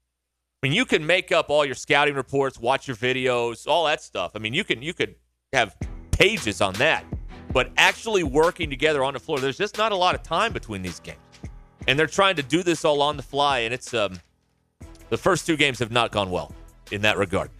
[0.63, 4.01] I mean, you can make up all your scouting reports, watch your videos, all that
[4.03, 4.33] stuff.
[4.35, 5.17] I mean, you can you could
[5.53, 5.77] have
[6.13, 7.05] pages on that.
[7.53, 10.81] But actually working together on the floor, there's just not a lot of time between
[10.81, 11.19] these games.
[11.87, 14.19] And they're trying to do this all on the fly, and it's um
[15.11, 16.55] the first two games have not gone well
[16.91, 17.51] in that regard.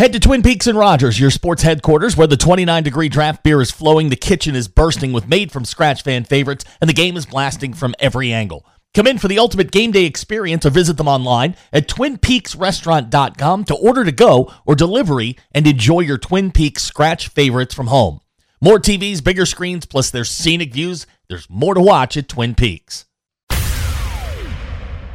[0.00, 3.60] Head to Twin Peaks and Rogers, your sports headquarters, where the 29 degree draft beer
[3.60, 7.16] is flowing, the kitchen is bursting with made from scratch fan favorites, and the game
[7.16, 8.66] is blasting from every angle.
[8.92, 13.76] Come in for the ultimate game day experience or visit them online at twinpeaksrestaurant.com to
[13.76, 18.18] order to go or delivery and enjoy your Twin Peaks scratch favorites from home.
[18.60, 21.06] More TVs, bigger screens, plus their scenic views.
[21.28, 23.04] There's more to watch at Twin Peaks.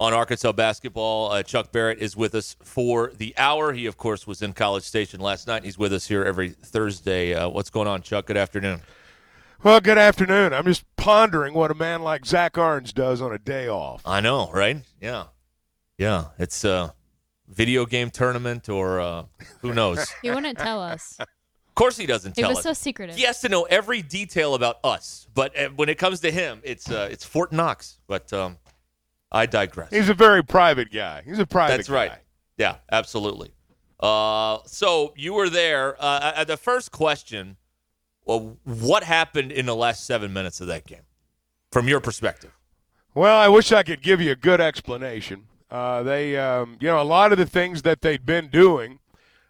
[0.00, 1.30] on Arkansas basketball.
[1.30, 3.72] Uh, Chuck Barrett is with us for the hour.
[3.72, 5.64] He, of course, was in College Station last night.
[5.64, 7.34] He's with us here every Thursday.
[7.34, 8.26] Uh, what's going on, Chuck?
[8.26, 8.82] Good afternoon.
[9.62, 10.52] Well, good afternoon.
[10.52, 14.02] I'm just pondering what a man like Zach Arns does on a day off.
[14.04, 14.78] I know, right?
[15.00, 15.24] Yeah.
[15.96, 16.26] Yeah.
[16.38, 16.92] It's a
[17.48, 19.24] video game tournament or uh,
[19.62, 20.12] who knows?
[20.22, 21.16] He wouldn't tell us.
[21.18, 22.64] Of course he doesn't He tell was us.
[22.64, 23.16] so secretive.
[23.16, 26.60] He has to know every detail about us, but uh, when it comes to him,
[26.62, 27.98] it's uh, it's Fort Knox.
[28.06, 28.58] But um,
[29.34, 29.90] I digress.
[29.90, 31.22] He's a very private guy.
[31.26, 32.12] He's a private That's right.
[32.56, 33.52] Yeah, absolutely.
[33.98, 35.96] Uh, so you were there.
[35.98, 37.56] Uh, at the first question,
[38.24, 41.02] well, what happened in the last seven minutes of that game,
[41.72, 42.56] from your perspective?
[43.12, 45.46] Well, I wish I could give you a good explanation.
[45.68, 49.00] Uh, they, um, you know, a lot of the things that they'd been doing,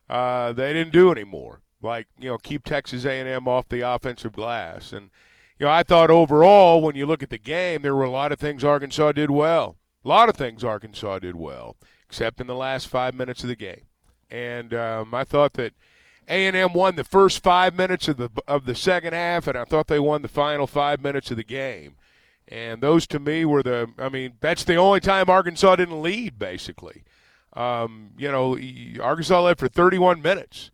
[0.09, 1.61] uh, they didn't do anymore.
[1.83, 4.94] Like, you know, keep Texas A&M off the offensive glass.
[4.94, 5.11] And,
[5.59, 8.33] you know, I thought overall, when you look at the game, there were a lot
[8.33, 9.77] of things Arkansas did well.
[10.05, 13.57] A lot of things Arkansas did well, except in the last five minutes of the
[13.57, 13.83] game.
[14.31, 15.73] And um, I thought that
[16.29, 19.87] A&M won the first five minutes of the of the second half, and I thought
[19.87, 21.97] they won the final five minutes of the game.
[22.49, 26.38] And those to me were the, I mean, that's the only time Arkansas didn't lead,
[26.38, 27.05] basically.
[27.55, 28.59] Um, you know,
[29.03, 30.71] Arkansas led for 31 minutes,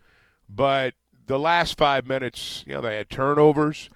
[0.49, 0.95] but
[1.27, 3.89] the last five minutes, you know, they had turnovers.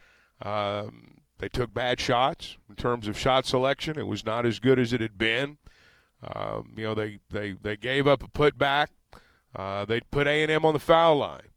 [0.43, 3.99] Um, they took bad shots in terms of shot selection.
[3.99, 5.59] It was not as good as it had been.
[6.23, 8.89] Um, you know, they, they, they gave up a putback.
[9.55, 11.49] Uh, they put A&M on the foul line.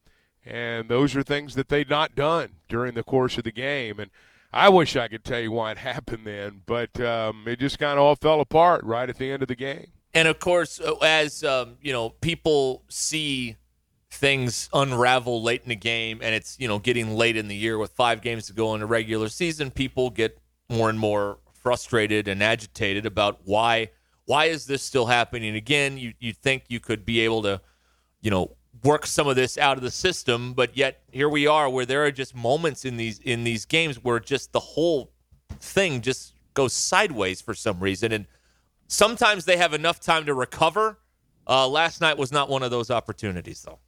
[0.46, 4.00] And those are things that they'd not done during the course of the game.
[4.00, 4.12] And
[4.54, 7.98] I wish I could tell you why it happened then, but um, it just kind
[7.98, 9.88] of all fell apart right at the end of the game.
[10.14, 13.58] And of course, uh, as um, you know, people see
[14.10, 17.78] things unravel late in the game, and it's you know getting late in the year
[17.78, 20.40] with five games to go in the regular season, people get
[20.70, 23.90] more and more frustrated and agitated about why
[24.26, 25.98] why is this still happening again?
[25.98, 27.62] You you think you could be able to,
[28.22, 31.70] you know, work some of this out of the system, but yet here we are
[31.70, 35.12] where there are just moments in these in these games where just the whole
[35.60, 38.26] thing just goes sideways for some reason, and
[38.88, 41.00] sometimes they have enough time to recover.
[41.50, 43.80] Uh, last night was not one of those opportunities, though.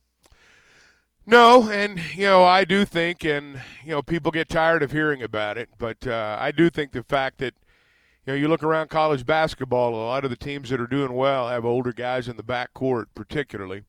[1.30, 5.22] No, and you know I do think, and you know people get tired of hearing
[5.22, 7.54] about it, but uh, I do think the fact that
[8.26, 11.13] you know you look around college basketball, a lot of the teams that are doing
[11.13, 13.84] well have older guys in the backcourt, particularly,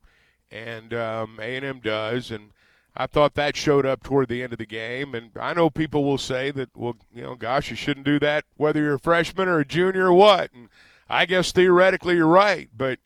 [0.51, 2.51] and um, A&M does, and
[2.95, 5.15] I thought that showed up toward the end of the game.
[5.15, 8.45] And I know people will say that, well, you know, gosh, you shouldn't do that
[8.55, 10.53] whether you're a freshman or a junior or what.
[10.53, 10.69] And
[11.09, 12.99] I guess theoretically you're right, but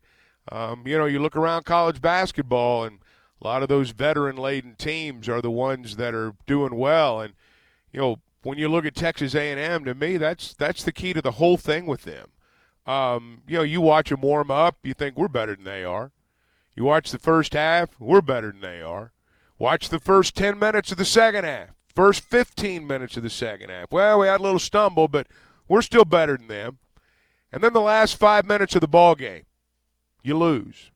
[0.52, 3.00] um, you know, you look around college basketball and
[3.42, 7.22] a lot of those veteran-laden teams are the ones that are doing well.
[7.22, 7.34] And
[7.92, 11.22] you know, when you look at Texas A&M, to me, that's that's the key to
[11.22, 12.30] the whole thing with them.
[12.86, 16.12] Um, you know, you watch them warm up, you think we're better than they are.
[16.76, 19.12] You watch the first half, we're better than they are.
[19.58, 23.70] Watch the first 10 minutes of the second half, first 15 minutes of the second
[23.70, 23.92] half.
[23.92, 25.28] Well, we had a little stumble, but
[25.68, 26.78] we're still better than them.
[27.52, 29.46] And then the last five minutes of the ball game,
[30.22, 30.92] you lose.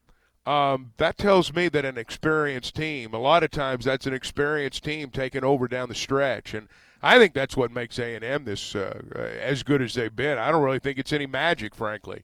[0.45, 4.83] Um, that tells me that an experienced team, a lot of times that's an experienced
[4.83, 6.53] team taking over down the stretch.
[6.53, 6.67] And
[7.01, 8.99] I think that's what makes A&M this uh,
[9.39, 10.37] as good as they've been.
[10.37, 12.23] I don't really think it's any magic, frankly.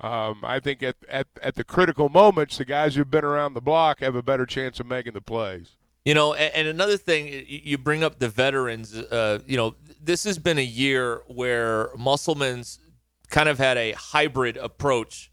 [0.00, 3.62] Um, I think at, at at the critical moments, the guys who've been around the
[3.62, 5.76] block have a better chance of making the plays.
[6.04, 8.94] You know, and, and another thing, you bring up the veterans.
[8.94, 12.78] Uh, you know, this has been a year where Musselman's
[13.30, 15.30] kind of had a hybrid approach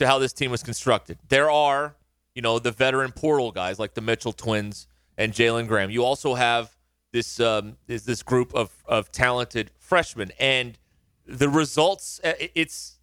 [0.00, 1.18] to how this team was constructed.
[1.28, 1.94] There are,
[2.34, 4.86] you know, the veteran portal guys like the Mitchell twins
[5.18, 5.90] and Jalen Graham.
[5.90, 6.74] You also have
[7.12, 10.78] this um, is this group of of talented freshmen, and
[11.26, 12.20] the results.
[12.24, 12.98] uh, It's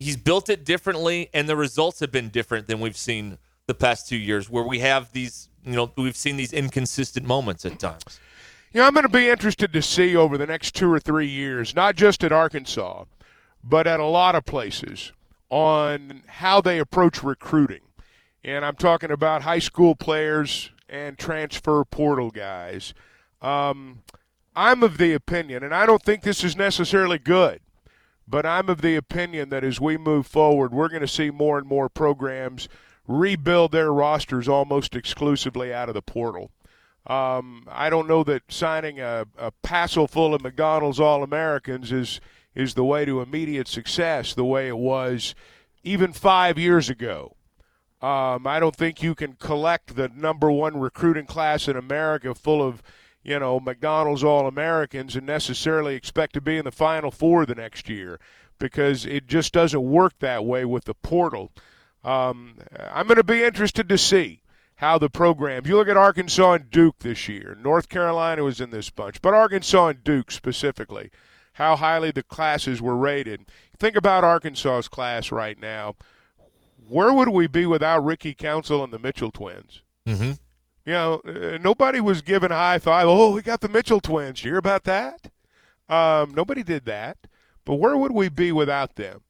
[0.00, 4.08] he's built it differently, and the results have been different than we've seen the past
[4.08, 5.48] two years, where we have these.
[5.64, 8.20] You know, we've seen these inconsistent moments at times.
[8.72, 11.28] You know, I'm going to be interested to see over the next two or three
[11.28, 13.04] years, not just at Arkansas,
[13.62, 15.12] but at a lot of places,
[15.54, 17.82] on how they approach recruiting.
[18.42, 22.92] And I'm talking about high school players and transfer portal guys.
[23.40, 24.02] Um,
[24.56, 27.60] I'm of the opinion, and I don't think this is necessarily good,
[28.26, 31.56] but I'm of the opinion that as we move forward, we're going to see more
[31.56, 32.68] and more programs
[33.06, 36.50] rebuild their rosters almost exclusively out of the portal.
[37.06, 42.20] Um, I don't know that signing a, a passel full of McDonald's All Americans is
[42.54, 45.34] is the way to immediate success, the way it was
[45.82, 47.36] even five years ago.
[48.00, 52.62] Um, I don't think you can collect the number one recruiting class in America full
[52.62, 52.82] of,
[53.22, 57.54] you know, McDonald's All Americans and necessarily expect to be in the Final Four the
[57.54, 58.20] next year
[58.58, 61.50] because it just doesn't work that way with the portal.
[62.04, 64.42] Um, I'm going to be interested to see
[64.76, 65.68] how the programs.
[65.68, 67.56] You look at Arkansas and Duke this year.
[67.62, 71.10] North Carolina was in this bunch, but Arkansas and Duke specifically,
[71.54, 73.46] how highly the classes were rated.
[73.78, 75.96] Think about Arkansas's class right now.
[76.86, 79.82] Where would we be without Ricky Council and the Mitchell twins?
[80.06, 80.32] Mm-hmm.
[80.84, 83.06] You know, uh, nobody was given a high five.
[83.08, 84.44] Oh, we got the Mitchell twins.
[84.44, 85.30] You hear about that?
[85.88, 87.16] Um, nobody did that.
[87.64, 89.22] But where would we be without them?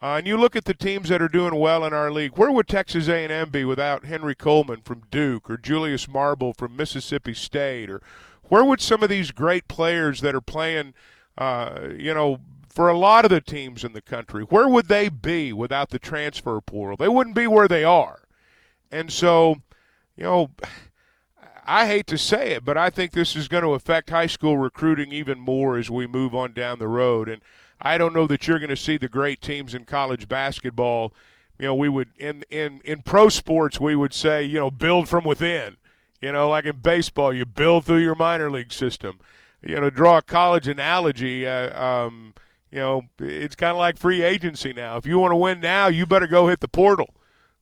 [0.00, 2.36] Uh, and you look at the teams that are doing well in our league.
[2.36, 7.34] Where would Texas A&M be without Henry Coleman from Duke or Julius Marble from Mississippi
[7.34, 7.90] State?
[7.90, 8.00] Or
[8.44, 10.94] where would some of these great players that are playing,
[11.38, 15.08] uh, you know, for a lot of the teams in the country, where would they
[15.08, 16.96] be without the transfer portal?
[16.96, 18.20] They wouldn't be where they are.
[18.90, 19.56] And so,
[20.16, 20.50] you know,
[21.64, 24.58] I hate to say it, but I think this is going to affect high school
[24.58, 27.28] recruiting even more as we move on down the road.
[27.28, 27.40] And
[27.80, 31.12] I don't know that you're going to see the great teams in college basketball.
[31.58, 35.08] You know, we would in in in pro sports we would say, you know, build
[35.08, 35.76] from within.
[36.20, 39.20] You know, like in baseball, you build through your minor league system.
[39.62, 41.46] You know, draw a college analogy.
[41.46, 42.34] Uh, um,
[42.70, 44.96] you know, it's kind of like free agency now.
[44.96, 47.14] If you want to win now, you better go hit the portal.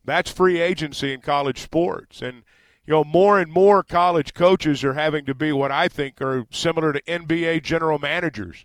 [0.04, 2.42] That's free agency in college sports, and
[2.86, 6.46] you know, more and more college coaches are having to be what I think are
[6.50, 8.64] similar to NBA general managers.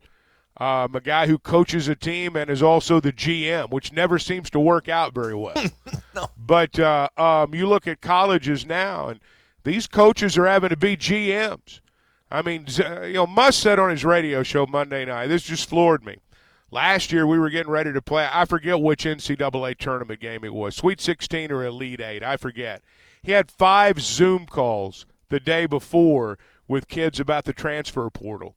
[0.57, 4.49] Um, a guy who coaches a team and is also the GM, which never seems
[4.51, 5.55] to work out very well.
[6.15, 6.29] no.
[6.37, 9.19] But uh, um, you look at colleges now, and
[9.63, 11.79] these coaches are having to be GMs.
[12.31, 16.05] I mean, you know, Muss said on his radio show Monday night, this just floored
[16.05, 16.17] me.
[16.71, 18.27] Last year we were getting ready to play.
[18.31, 22.23] I forget which NCAA tournament game it was, Sweet 16 or Elite Eight.
[22.23, 22.81] I forget.
[23.21, 28.55] He had five Zoom calls the day before with kids about the transfer portal.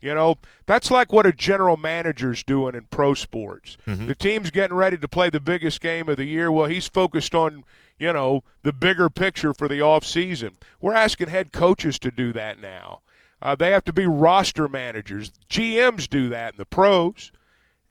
[0.00, 0.34] You know,
[0.66, 3.76] that's like what a general manager's doing in pro sports.
[3.86, 4.08] Mm-hmm.
[4.08, 6.50] The team's getting ready to play the biggest game of the year.
[6.50, 7.62] Well, he's focused on,
[8.00, 10.56] you know, the bigger picture for the off season.
[10.80, 13.02] We're asking head coaches to do that now.
[13.42, 15.32] Uh, they have to be roster managers.
[15.50, 17.32] GMs do that in the pros.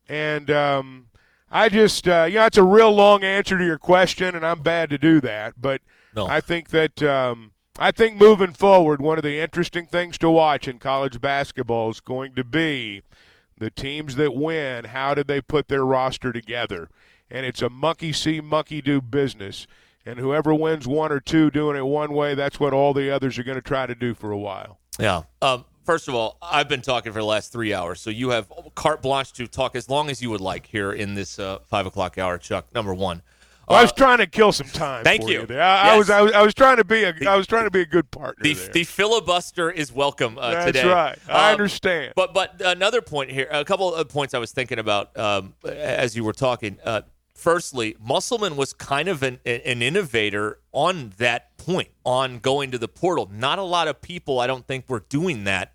[0.08, 1.08] And um,
[1.52, 4.62] I just, uh, you know, it's a real long answer to your question, and I'm
[4.62, 5.62] bad to do that.
[5.62, 5.82] But
[6.16, 6.26] No.
[6.26, 10.68] I think that um, I think moving forward, one of the interesting things to watch
[10.68, 13.02] in college basketball is going to be
[13.58, 14.86] the teams that win.
[14.86, 16.90] How did they put their roster together?
[17.30, 19.68] And it's a monkey see, monkey do business.
[20.06, 23.38] And whoever wins one or two doing it one way, that's what all the others
[23.38, 24.81] are going to try to do for a while.
[25.02, 25.24] Yeah.
[25.42, 28.52] Um, first of all, I've been talking for the last three hours, so you have
[28.76, 31.86] carte blanche to talk as long as you would like here in this uh, five
[31.86, 32.74] o'clock hour, Chuck.
[32.74, 33.22] Number one.
[33.68, 35.04] Well, I was trying to kill some time.
[35.06, 35.46] thank for you.
[35.46, 35.62] there.
[35.62, 37.72] I, I was, I was, I was trying to be a, I was trying to
[37.72, 38.44] be a good partner.
[38.44, 38.70] the, there.
[38.74, 40.90] the filibuster is welcome uh, That's today.
[40.90, 41.18] right.
[41.30, 42.12] I Um, understand.
[42.16, 46.18] But but another point here, a couple of points I was thinking about um, as
[46.18, 46.80] you were talking.
[46.84, 47.02] Uh,
[47.42, 52.88] firstly, Musselman was kind of an, an innovator on that point, on going to the
[52.88, 53.30] portal.
[53.34, 55.74] Not a lot of people, I don't think, were doing that.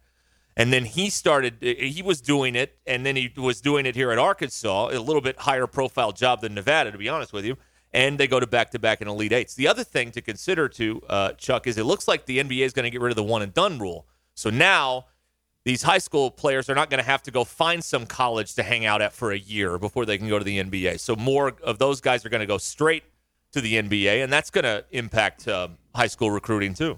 [0.57, 4.11] And then he started, he was doing it, and then he was doing it here
[4.13, 7.57] at Arkansas, a little bit higher profile job than Nevada, to be honest with you.
[7.93, 9.55] And they go to back to back in Elite Eights.
[9.55, 12.73] The other thing to consider, too, uh, Chuck, is it looks like the NBA is
[12.73, 14.07] going to get rid of the one and done rule.
[14.35, 15.07] So now
[15.67, 18.63] these high school players are not going to have to go find some college to
[18.63, 21.01] hang out at for a year before they can go to the NBA.
[21.01, 23.03] So more of those guys are going to go straight
[23.51, 26.97] to the NBA, and that's going to impact uh, high school recruiting too.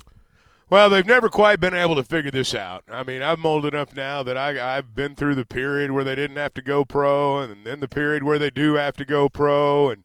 [0.68, 2.84] Well, they've never quite been able to figure this out.
[2.90, 6.14] I mean, I'm old enough now that I, I've been through the period where they
[6.14, 9.30] didn't have to go pro, and then the period where they do have to go
[9.30, 10.04] pro, and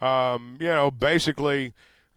[0.00, 1.74] um, you know, basically,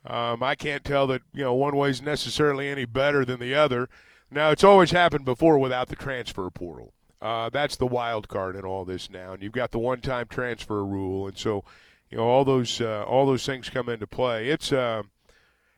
[0.08, 3.90] um, I can't tell that you know one way's necessarily any better than the other.
[4.34, 6.94] Now, it's always happened before without the transfer portal.
[7.22, 10.84] Uh, that's the wild card in all this now, and you've got the one-time transfer
[10.84, 11.64] rule, and so
[12.10, 14.50] you know all those uh, all those things come into play.
[14.50, 15.04] It's uh,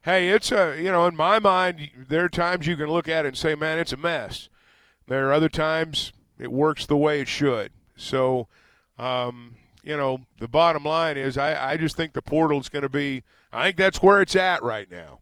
[0.01, 3.25] hey, it's a you know in my mind there are times you can look at
[3.25, 4.49] it and say, man, it's a mess.
[5.07, 7.71] There are other times it works the way it should.
[7.95, 8.47] So,
[8.97, 12.83] um, you know, the bottom line is I, I just think the portal is going
[12.83, 13.23] to be.
[13.53, 15.19] I think that's where it's at right now.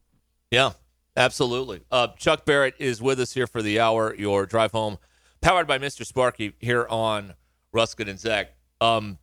[0.49, 0.71] Yeah,
[1.15, 1.81] absolutely.
[1.91, 4.15] Uh, Chuck Barrett is with us here for the hour.
[4.15, 4.97] Your drive home,
[5.41, 6.05] powered by Mr.
[6.05, 7.33] Sparky here on
[7.71, 8.53] Ruskin and Zach.
[8.81, 9.17] Um,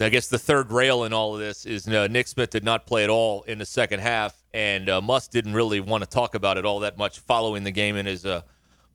[0.00, 2.86] I guess the third rail in all of this is uh, Nick Smith did not
[2.86, 6.34] play at all in the second half, and uh, Muss didn't really want to talk
[6.34, 8.42] about it all that much following the game in his uh,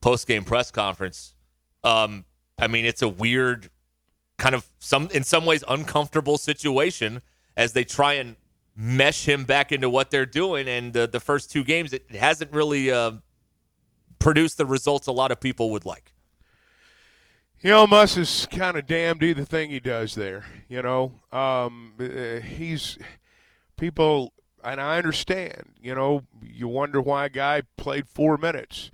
[0.00, 1.34] post game press conference.
[1.84, 2.24] Um,
[2.58, 3.70] I mean, it's a weird,
[4.38, 7.22] kind of some in some ways uncomfortable situation
[7.56, 8.36] as they try and
[8.80, 10.68] mesh him back into what they're doing.
[10.68, 13.12] And uh, the first two games, it hasn't really uh,
[14.20, 16.12] produced the results a lot of people would like.
[17.60, 20.46] You know, Muss is kind of damned either thing he does there.
[20.68, 22.98] You know, um, uh, he's
[23.76, 25.72] people, and I understand.
[25.82, 28.92] You know, you wonder why a guy played four minutes,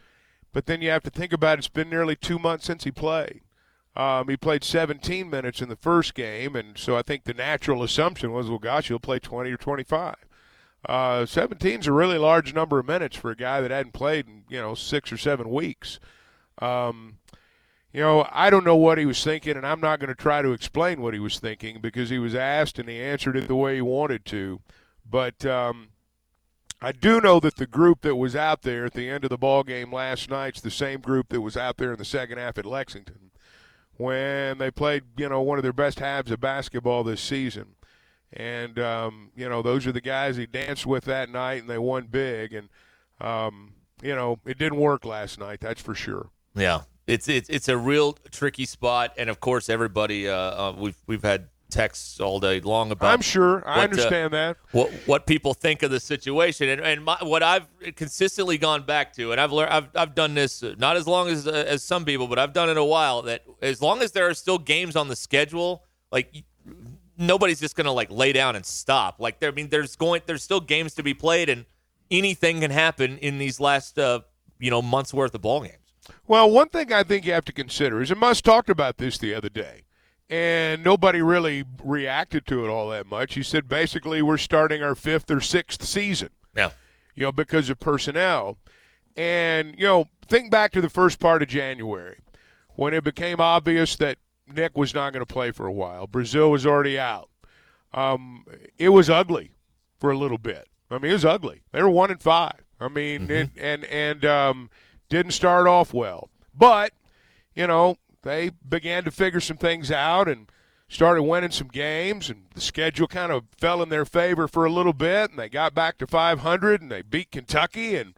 [0.55, 2.91] but then you have to think about it, it's been nearly two months since he
[2.91, 3.43] played.
[3.97, 7.83] Um, he played 17 minutes in the first game, and so I think the natural
[7.83, 10.17] assumption was, well, gosh, he'll play 20 or 25.
[10.87, 14.27] Uh, 17 is a really large number of minutes for a guy that hadn't played
[14.27, 15.99] in you know six or seven weeks.
[16.61, 17.19] Um,
[17.93, 20.43] you know, I don't know what he was thinking, and I'm not going to try
[20.43, 23.55] to explain what he was thinking because he was asked and he answered it the
[23.55, 24.61] way he wanted to.
[25.09, 25.91] But um,
[26.83, 29.39] I do know that the group that was out there at the end of the
[29.39, 32.59] ball game last night's the same group that was out there in the second half
[32.59, 33.24] at Lexington
[33.97, 37.75] when they played, you know, one of their best halves of basketball this season.
[38.33, 41.79] And um, you know, those are the guys he danced with that night, and they
[41.79, 42.53] won big.
[42.53, 42.69] And
[43.21, 46.31] um, you know, it didn't work last night, that's for sure.
[46.55, 51.01] Yeah, it's it's it's a real tricky spot, and of course, everybody uh, uh, we've
[51.07, 53.13] we've had texts all day long about.
[53.13, 54.57] I'm sure I what, uh, understand that.
[54.73, 59.13] What what people think of the situation, and and my, what I've consistently gone back
[59.15, 61.83] to, and I've learned I've I've done this uh, not as long as uh, as
[61.83, 63.23] some people, but I've done it a while.
[63.23, 66.45] That as long as there are still games on the schedule, like
[67.19, 69.21] nobody's just gonna like lay down and stop.
[69.21, 71.65] Like there, I mean, there's going there's still games to be played, and
[72.11, 74.21] anything can happen in these last uh,
[74.59, 75.79] you know months worth of ball games.
[76.27, 79.19] Well, one thing I think you have to consider is, and Muss talked about this
[79.19, 79.84] the other day,
[80.31, 83.35] and nobody really reacted to it all that much.
[83.35, 86.31] He said basically we're starting our fifth or sixth season.
[86.57, 86.71] Yeah.
[87.15, 88.57] You know, because of personnel.
[89.17, 92.19] And, you know, think back to the first part of January
[92.71, 94.19] when it became obvious that
[94.53, 96.09] Nick was not going to play for a while.
[96.09, 97.29] Brazile was already out.
[97.93, 98.45] Um,
[98.79, 99.53] it was ugly
[100.01, 100.69] for a little bit.
[100.91, 101.63] I mean, it was ugly.
[101.73, 102.61] They were one and five.
[102.81, 103.33] I mean, Mm-hmm.
[103.33, 104.71] and and, and um,
[105.09, 106.29] didn't start off well.
[106.53, 106.93] But
[107.55, 110.51] you know, they began to figure some things out and
[110.89, 114.73] started winning some games, and the schedule kind of fell in their favor for a
[114.73, 118.15] little bit, and they got back to 500, and they beat Kentucky, and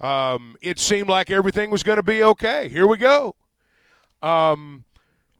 [0.00, 2.68] um, it seemed like everything was going to be okay.
[2.68, 3.34] Here we go.
[4.22, 4.84] Um,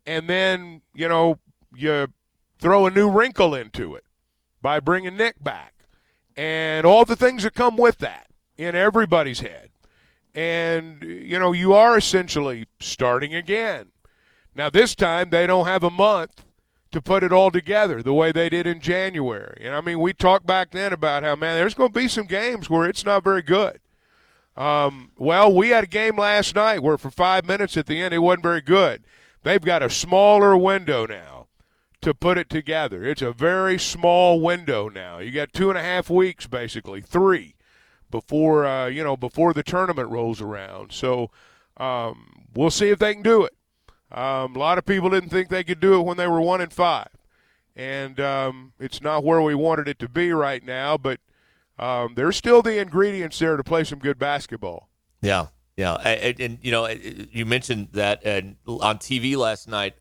[0.07, 1.39] and then you know
[1.75, 2.09] you
[2.59, 4.05] throw a new wrinkle into it
[4.63, 5.75] by bringing Nick back,
[6.37, 9.71] and all the things that come with that in everybody's head.
[10.35, 13.87] And, you know, you are essentially starting again.
[14.55, 16.45] Now, this time they don't have a month
[16.91, 19.61] to put it all together the way they did in January.
[19.63, 22.27] And I mean, we talked back then about how, man, there's going to be some
[22.27, 23.81] games where it's not very good.
[24.57, 28.13] Um, well, we had a game last night where for five minutes at the end
[28.13, 29.05] it wasn't very good.
[29.45, 31.47] They've got a smaller window now
[32.01, 33.05] to put it together.
[33.05, 35.19] It's a very small window now.
[35.19, 37.55] You got two and a half weeks, basically, three
[38.11, 40.93] before uh, you know before the tournament rolls around.
[40.93, 41.31] So
[41.77, 43.55] um, we'll see if they can do it.
[44.11, 46.61] Um, a lot of people didn't think they could do it when they were one
[46.61, 47.09] and five,
[47.77, 50.97] and um, it's not where we wanted it to be right now.
[50.97, 51.21] But
[51.79, 54.89] um, there's still the ingredients there to play some good basketball.
[55.21, 55.47] Yeah,
[55.77, 59.95] yeah, and, and you know, you mentioned that and on TV last night.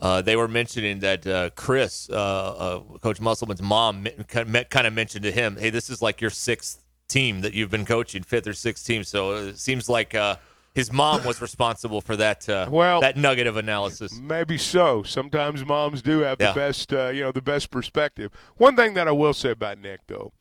[0.00, 5.24] Uh, they were mentioning that uh, Chris, uh, uh Coach Musselman's mom, kind of mentioned
[5.24, 8.52] to him, "Hey, this is like your sixth team that you've been coaching, fifth or
[8.52, 10.36] sixth team." So it seems like uh,
[10.78, 14.18] his mom was responsible for that uh, Well- that nugget of analysis.
[14.20, 15.02] Maybe so.
[15.02, 16.52] Sometimes moms do have Yeah.
[16.52, 18.30] the best, uh, you know, the best perspective.
[18.56, 20.32] One thing that I will say about Nick, though,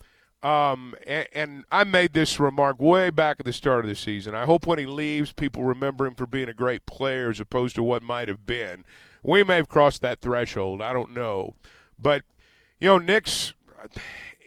[0.43, 4.35] um, and, and I made this remark way back at the start of the season.
[4.35, 7.75] I hope when he leaves, people remember him for being a great player as opposed
[7.75, 8.85] to what might have been.
[9.23, 10.81] We may have crossed that threshold.
[10.81, 11.55] I don't know,
[11.99, 12.21] but
[12.79, 13.53] you know, Nick's.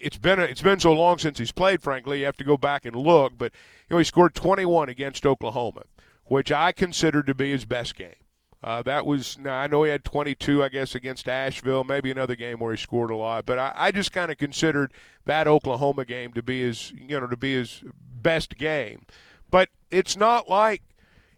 [0.03, 1.83] It's been a, it's been so long since he's played.
[1.83, 3.35] Frankly, you have to go back and look.
[3.37, 3.53] But
[3.95, 5.83] know, he scored 21 against Oklahoma,
[6.25, 8.15] which I consider to be his best game.
[8.63, 11.83] Uh, that was now I know he had 22, I guess, against Asheville.
[11.83, 14.93] Maybe another game where he scored a lot, but I, I just kind of considered
[15.25, 19.07] that Oklahoma game to be his you know to be his best game.
[19.51, 20.83] But it's not like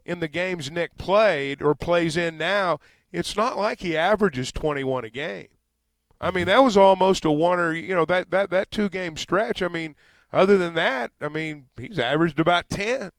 [0.05, 2.81] in the games Nick played or plays in now.
[3.13, 5.49] It's not like he averages 21 a game.
[6.21, 9.17] I mean, that was almost a one or you know that that that two game
[9.17, 9.63] stretch.
[9.63, 9.95] I mean,
[10.33, 13.11] other than that, I mean, he's averaged about 10,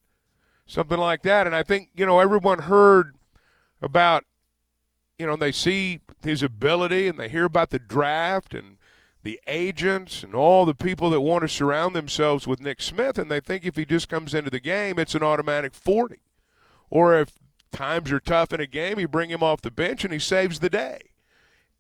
[0.66, 1.45] something like that.
[1.45, 3.16] And I think you know everyone heard
[3.82, 4.24] about
[5.20, 8.78] you know they see his ability and they hear about the draft and
[9.22, 13.32] the agents and all the people that want to surround themselves with Nick Smith and
[13.32, 16.18] they think if he just comes into the game it's an automatic 40
[16.89, 17.32] or if
[17.72, 20.59] times are tough in a game you bring him off the bench and he saves
[20.59, 20.99] the day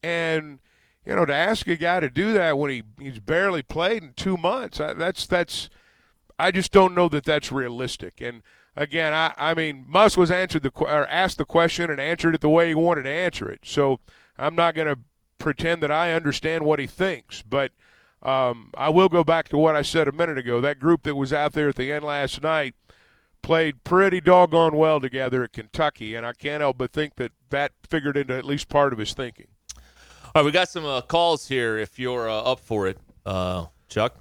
[0.01, 0.59] and
[1.05, 4.13] you know to ask a guy to do that when he he's barely played in
[4.13, 5.69] 2 months I, that's that's
[6.39, 8.41] I just don't know that that's realistic and
[8.75, 12.41] again, I, I mean, Muss was answered the or asked the question and answered it
[12.41, 13.61] the way he wanted to answer it.
[13.63, 13.99] So
[14.37, 14.99] I'm not going to
[15.37, 17.71] pretend that I understand what he thinks, but
[18.21, 20.61] um, I will go back to what I said a minute ago.
[20.61, 22.75] That group that was out there at the end last night
[23.41, 27.73] played pretty doggone well together at Kentucky, and I can't help but think that that
[27.87, 29.47] figured into at least part of his thinking.
[30.35, 31.77] All right, we got some uh, calls here.
[31.77, 34.15] If you're uh, up for it, uh, Chuck.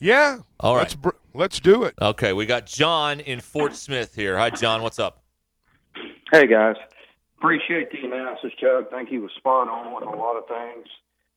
[0.00, 0.38] Yeah.
[0.58, 0.80] All right.
[0.80, 1.94] Let's, br- let's do it.
[2.02, 4.36] Okay, we got John in Fort Smith here.
[4.36, 4.82] Hi, John.
[4.82, 5.22] What's up?
[6.32, 6.74] Hey guys,
[7.38, 8.90] appreciate the analysis, Chuck.
[8.90, 10.88] Think he was spot on with a lot of things.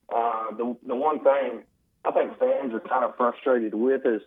[0.09, 1.61] Uh, the the one thing
[2.05, 4.21] I think fans are kind of frustrated with is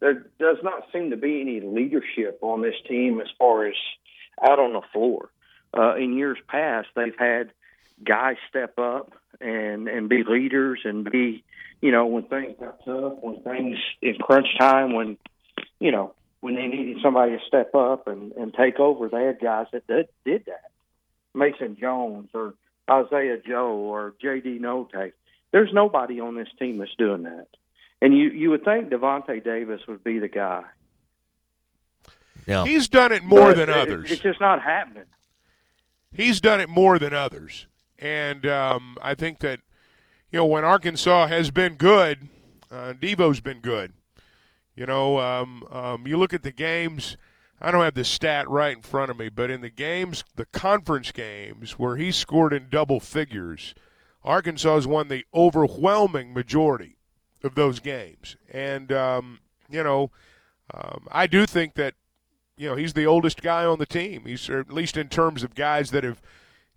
[0.00, 3.74] there does not seem to be any leadership on this team as far as
[4.42, 5.30] out on the floor.
[5.76, 7.52] Uh, in years past, they've had
[8.02, 11.44] guys step up and and be leaders and be
[11.80, 15.16] you know when things got tough, when things in crunch time, when
[15.80, 19.40] you know when they needed somebody to step up and, and take over, they had
[19.40, 20.70] guys that did, did that.
[21.32, 22.52] Mason Jones or
[22.90, 24.58] Isaiah Joe or J.D.
[24.58, 25.12] Notae.
[25.52, 27.46] There's nobody on this team that's doing that.
[28.02, 30.64] And you, you would think Davonte Davis would be the guy.
[32.46, 32.64] Yeah.
[32.66, 34.10] He's done it more But than it- others.
[34.10, 35.04] It's just not happening.
[36.12, 37.66] he's done it more than others.
[37.98, 39.60] And um, I think that,
[40.30, 42.28] you know, when Arkansas has been good,
[42.70, 43.92] uh, Devo's been good.
[44.74, 47.16] You know, um, um, you look at the games,
[47.60, 50.46] I don't have the stat right in front of me, but in the games, the
[50.46, 53.74] conference games where he scored in double figures,
[54.24, 56.96] Arkansas has won the overwhelming majority
[57.44, 58.36] of those games.
[58.50, 59.38] And, um,
[59.70, 60.10] you know,
[60.72, 61.94] um, I do think that
[62.56, 64.24] you know, he's the oldest guy on the team.
[64.26, 66.22] He's at least in terms of guys that have,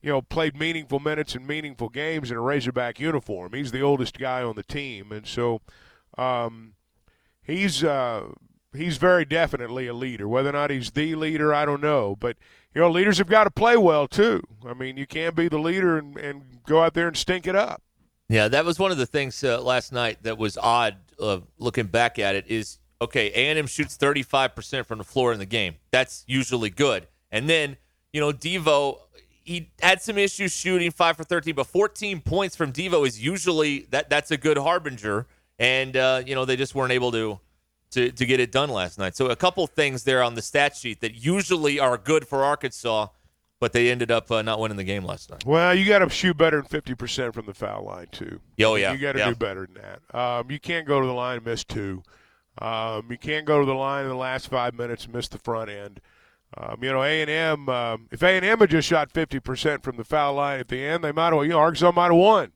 [0.01, 3.53] you know, played meaningful minutes and meaningful games in a Razorback uniform.
[3.53, 5.61] He's the oldest guy on the team, and so
[6.17, 6.73] um,
[7.41, 8.27] he's uh,
[8.75, 10.27] he's very definitely a leader.
[10.27, 12.15] Whether or not he's the leader, I don't know.
[12.19, 12.37] But
[12.73, 14.43] you know, leaders have got to play well too.
[14.65, 17.55] I mean, you can't be the leader and, and go out there and stink it
[17.55, 17.81] up.
[18.29, 20.97] Yeah, that was one of the things uh, last night that was odd.
[21.19, 23.31] Uh, looking back at it, is okay.
[23.33, 25.75] A and M shoots thirty five percent from the floor in the game.
[25.91, 27.07] That's usually good.
[27.31, 27.77] And then
[28.13, 28.99] you know Devo,
[29.47, 33.87] he had some issues shooting five for thirteen, but fourteen points from Devo is usually
[33.91, 35.25] that that's a good harbinger.
[35.57, 37.39] And uh, you know they just weren't able to.
[37.91, 39.15] To, to get it done last night.
[39.15, 43.07] So, a couple things there on the stat sheet that usually are good for Arkansas,
[43.61, 45.45] but they ended up uh, not winning the game last night.
[45.45, 48.41] Well, you got to shoot better than fifty percent from the foul line too.
[48.61, 48.91] Oh, yeah.
[48.91, 49.29] you got to Yeah.
[49.29, 50.19] do better than that.
[50.19, 52.03] Um, you can't go to the line and miss two.
[52.61, 55.39] Um, you can't go to the line in the last five minutes and miss the
[55.39, 56.01] front end.
[56.55, 57.69] Um, you know, A and M.
[57.69, 60.69] Um, if A and M had just shot fifty percent from the foul line at
[60.69, 61.43] the end, they might have.
[61.43, 62.53] You know, Arkansas might have won,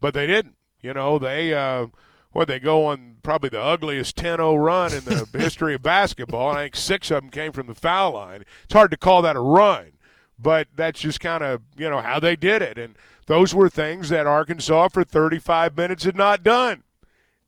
[0.00, 0.56] but they didn't.
[0.80, 1.54] You know, they.
[1.54, 1.86] Uh,
[2.34, 6.50] what they go on probably the ugliest 10-0 run in the history of basketball.
[6.50, 8.44] And I think six of them came from the foul line.
[8.64, 9.92] It's hard to call that a run,
[10.38, 12.76] but that's just kind of you know how they did it.
[12.76, 16.82] And those were things that Arkansas for 35 minutes had not done,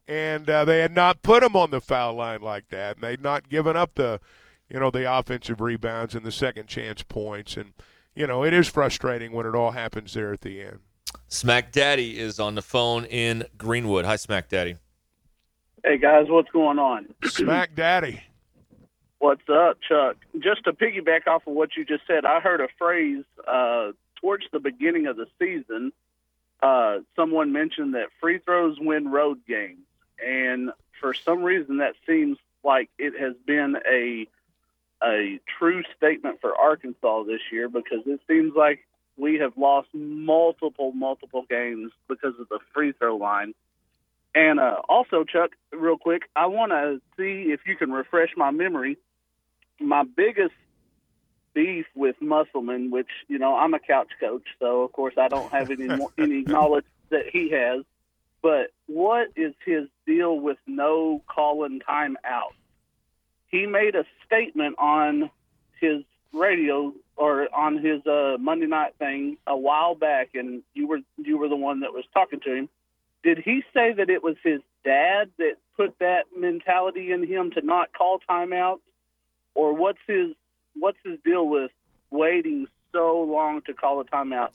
[0.08, 3.20] and uh, they had not put them on the foul line like that, and they'd
[3.20, 4.20] not given up the
[4.68, 7.56] you know the offensive rebounds and the second chance points.
[7.56, 7.72] And
[8.14, 10.80] you know it is frustrating when it all happens there at the end.
[11.28, 14.04] Smack Daddy is on the phone in Greenwood.
[14.04, 14.76] Hi, Smack Daddy.
[15.84, 17.06] Hey guys, what's going on?
[17.24, 18.20] Smack Daddy.
[19.18, 20.16] What's up, Chuck?
[20.38, 24.44] Just to piggyback off of what you just said, I heard a phrase uh, towards
[24.52, 25.92] the beginning of the season.
[26.62, 29.86] Uh, someone mentioned that free throws win road games,
[30.24, 34.26] and for some reason, that seems like it has been a
[35.02, 38.80] a true statement for Arkansas this year because it seems like
[39.16, 43.54] we have lost multiple, multiple games because of the free throw line.
[44.34, 48.50] And uh, also, Chuck, real quick, I want to see if you can refresh my
[48.50, 48.98] memory.
[49.80, 50.54] My biggest
[51.54, 55.50] beef with Musselman, which you know I'm a couch coach, so of course I don't
[55.50, 57.84] have any more, any knowledge that he has.
[58.42, 62.52] But what is his deal with no calling time out?
[63.48, 65.30] He made a statement on
[65.80, 71.00] his radio or on his uh, Monday night thing a while back, and you were
[71.16, 72.68] you were the one that was talking to him.
[73.22, 77.64] Did he say that it was his dad that put that mentality in him to
[77.64, 78.80] not call timeouts,
[79.54, 80.34] or what's his
[80.74, 81.70] what's his deal with
[82.10, 84.50] waiting so long to call a timeout?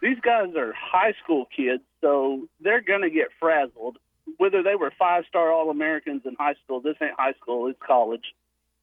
[0.00, 3.98] These guys are high school kids, so they're gonna get frazzled.
[4.38, 7.78] Whether they were five star All Americans in high school, this ain't high school; it's
[7.86, 8.24] college.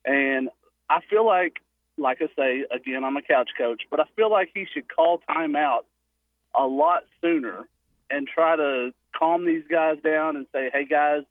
[0.05, 0.49] And
[0.89, 1.61] I feel like
[1.97, 5.21] like I say, again, I'm a couch coach, but I feel like he should call
[5.29, 5.81] timeout
[6.59, 7.67] a lot sooner
[8.09, 11.23] and try to calm these guys down and say, hey, guys,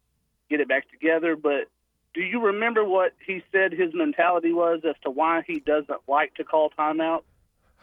[0.49, 1.37] get it back together.
[1.37, 1.69] But
[2.15, 6.35] do you remember what he said his mentality was as to why he doesn't like
[6.35, 7.23] to call timeout?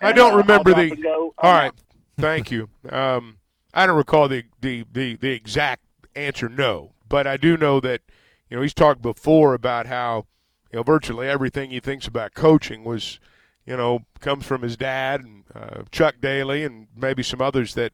[0.02, 0.96] I don't remember the.
[0.96, 1.34] go.
[1.38, 1.74] All right,
[2.18, 2.70] thank you.
[2.90, 3.38] Um,
[3.74, 5.84] I don't recall the, the, the, the exact
[6.18, 8.02] answer, no, but I do know that
[8.50, 10.26] you know he's talked before about how
[10.72, 13.20] you know virtually everything he thinks about coaching was
[13.66, 17.94] you know comes from his dad and uh, Chuck Daly and maybe some others that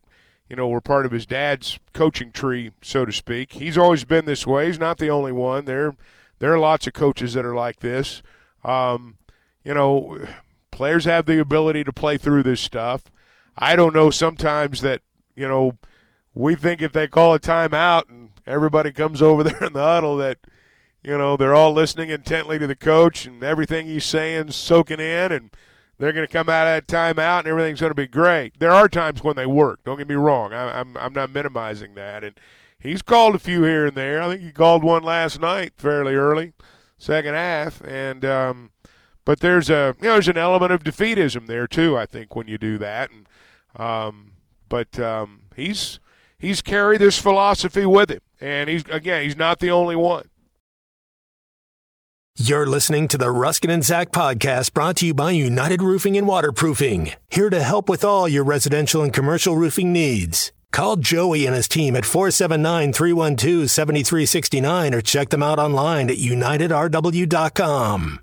[0.49, 3.53] you know were part of his dad's coaching tree, so to speak.
[3.53, 4.67] He's always been this way.
[4.67, 5.65] He's not the only one.
[5.65, 5.95] There
[6.39, 8.21] there are lots of coaches that are like this.
[8.63, 9.17] Um,
[9.63, 10.19] you know,
[10.71, 13.03] players have the ability to play through this stuff.
[13.57, 15.01] I don't know sometimes that,
[15.35, 15.77] you know,
[16.33, 20.17] we think if they call a timeout and everybody comes over there in the huddle
[20.17, 20.39] that,
[21.03, 25.31] you know, they're all listening intently to the coach and everything he's saying soaking in
[25.31, 25.51] and
[25.97, 28.59] they're going to come out of that timeout and everything's going to be great.
[28.59, 29.83] There are times when they work.
[29.83, 30.53] Don't get me wrong.
[30.53, 32.23] I, I'm, I'm not minimizing that.
[32.23, 32.35] And
[32.79, 34.21] he's called a few here and there.
[34.21, 36.53] I think he called one last night fairly early,
[36.97, 37.81] second half.
[37.81, 38.71] And, um,
[39.25, 41.97] but there's a you know there's an element of defeatism there too.
[41.97, 43.27] I think when you do that, and
[43.75, 44.33] um,
[44.69, 45.99] but um, he's
[46.43, 50.25] he's carried this philosophy with him, and he's again he's not the only one.
[52.35, 56.27] You're listening to the Ruskin and Zach podcast brought to you by United Roofing and
[56.27, 60.51] Waterproofing, here to help with all your residential and commercial roofing needs.
[60.71, 66.17] Call Joey and his team at 479 312 7369 or check them out online at
[66.17, 68.22] unitedrw.com.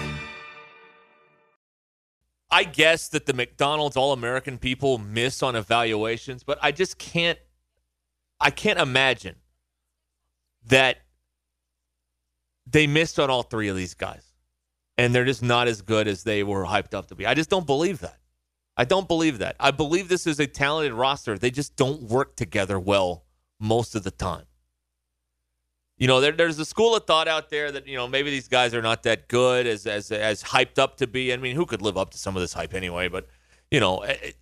[2.51, 7.39] I guess that the McDonald's All American people miss on evaluations, but I just can't
[8.41, 9.35] I can't imagine
[10.67, 10.97] that
[12.65, 14.25] they missed on all three of these guys.
[14.97, 17.25] And they're just not as good as they were hyped up to be.
[17.25, 18.17] I just don't believe that.
[18.77, 19.55] I don't believe that.
[19.59, 21.37] I believe this is a talented roster.
[21.37, 23.25] They just don't work together well
[23.59, 24.45] most of the time.
[26.01, 28.47] You know, there, there's a school of thought out there that you know maybe these
[28.47, 31.31] guys are not that good as as as hyped up to be.
[31.31, 33.07] I mean, who could live up to some of this hype anyway?
[33.07, 33.27] But
[33.69, 34.35] you know, it,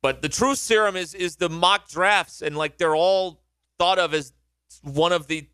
[0.00, 3.42] but the true serum is is the mock drafts, and like they're all
[3.78, 4.32] thought of as
[4.82, 5.46] one of the.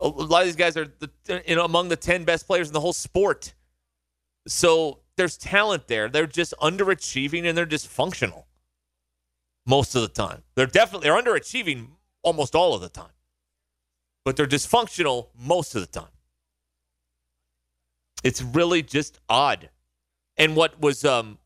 [0.00, 1.10] A lot of these guys are the,
[1.46, 3.54] you know among the ten best players in the whole sport.
[4.46, 6.10] So there's talent there.
[6.10, 8.44] They're just underachieving and they're dysfunctional
[9.64, 10.42] most of the time.
[10.54, 13.08] They're definitely they're underachieving almost all of the time
[14.28, 16.10] but they're dysfunctional most of the time.
[18.22, 19.70] It's really just odd.
[20.36, 21.38] And what was um,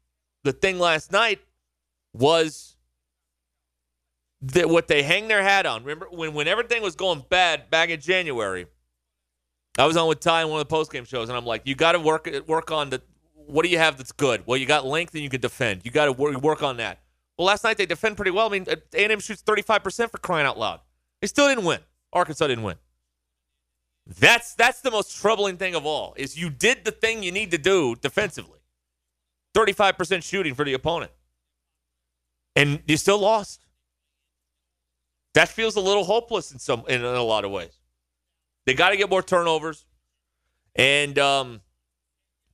[0.42, 1.38] the thing last night
[2.12, 2.74] was
[4.40, 5.84] that what they hang their hat on.
[5.84, 8.66] Remember when, when everything was going bad back in January,
[9.78, 11.76] I was on with Ty in one of the postgame shows, and I'm like, you
[11.76, 13.00] got to work work on the
[13.36, 14.42] what do you have that's good?
[14.44, 15.82] Well, you got length and you can defend.
[15.84, 16.98] You got to work, work on that.
[17.38, 18.48] Well, last night they defend pretty well.
[18.48, 20.80] I mean, A&M shoots 35% for crying out loud.
[21.20, 21.78] They still didn't win.
[22.12, 22.76] Arkansas didn't win.
[24.06, 26.14] That's that's the most troubling thing of all.
[26.16, 28.58] Is you did the thing you need to do defensively.
[29.54, 31.12] 35% shooting for the opponent.
[32.56, 33.66] And you still lost.
[35.34, 37.78] That feels a little hopeless in some in, a lot of ways.
[38.66, 39.86] They got to get more turnovers.
[40.74, 41.60] And um,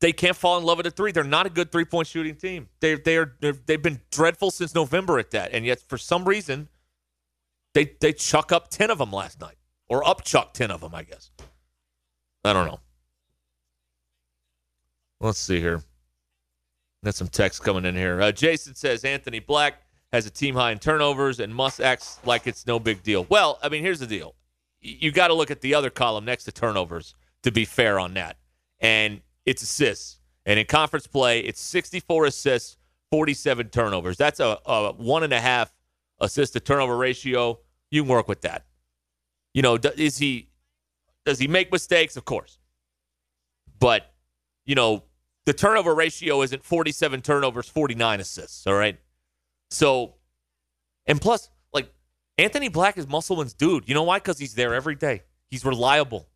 [0.00, 1.12] they can't fall in love with a three.
[1.12, 2.68] They're not a good three point shooting team.
[2.80, 6.68] They they are they've been dreadful since November at that, and yet for some reason,
[7.78, 9.56] they they chuck up ten of them last night,
[9.88, 11.30] or up chuck ten of them, I guess.
[12.44, 12.80] I don't know.
[15.20, 15.82] Let's see here.
[17.04, 18.20] Got some text coming in here.
[18.20, 19.74] Uh, Jason says Anthony Black
[20.12, 23.26] has a team high in turnovers and must act like it's no big deal.
[23.28, 24.34] Well, I mean, here's the deal.
[24.80, 27.14] You got to look at the other column next to turnovers
[27.44, 28.38] to be fair on that.
[28.80, 30.18] And it's assists.
[30.46, 32.76] And in conference play, it's 64 assists,
[33.12, 34.16] 47 turnovers.
[34.16, 35.72] That's a, a one and a half
[36.20, 37.60] assist to turnover ratio.
[37.90, 38.66] You can work with that.
[39.54, 40.50] You know, is he
[41.24, 42.16] does he make mistakes?
[42.16, 42.58] Of course.
[43.78, 44.12] But,
[44.64, 45.04] you know,
[45.46, 48.98] the turnover ratio isn't 47 turnovers, 49 assists, all right?
[49.70, 50.14] So,
[51.06, 51.92] and plus, like,
[52.38, 53.88] Anthony Black is Musselman's dude.
[53.88, 54.18] You know why?
[54.18, 55.22] Because he's there every day.
[55.50, 56.28] He's reliable.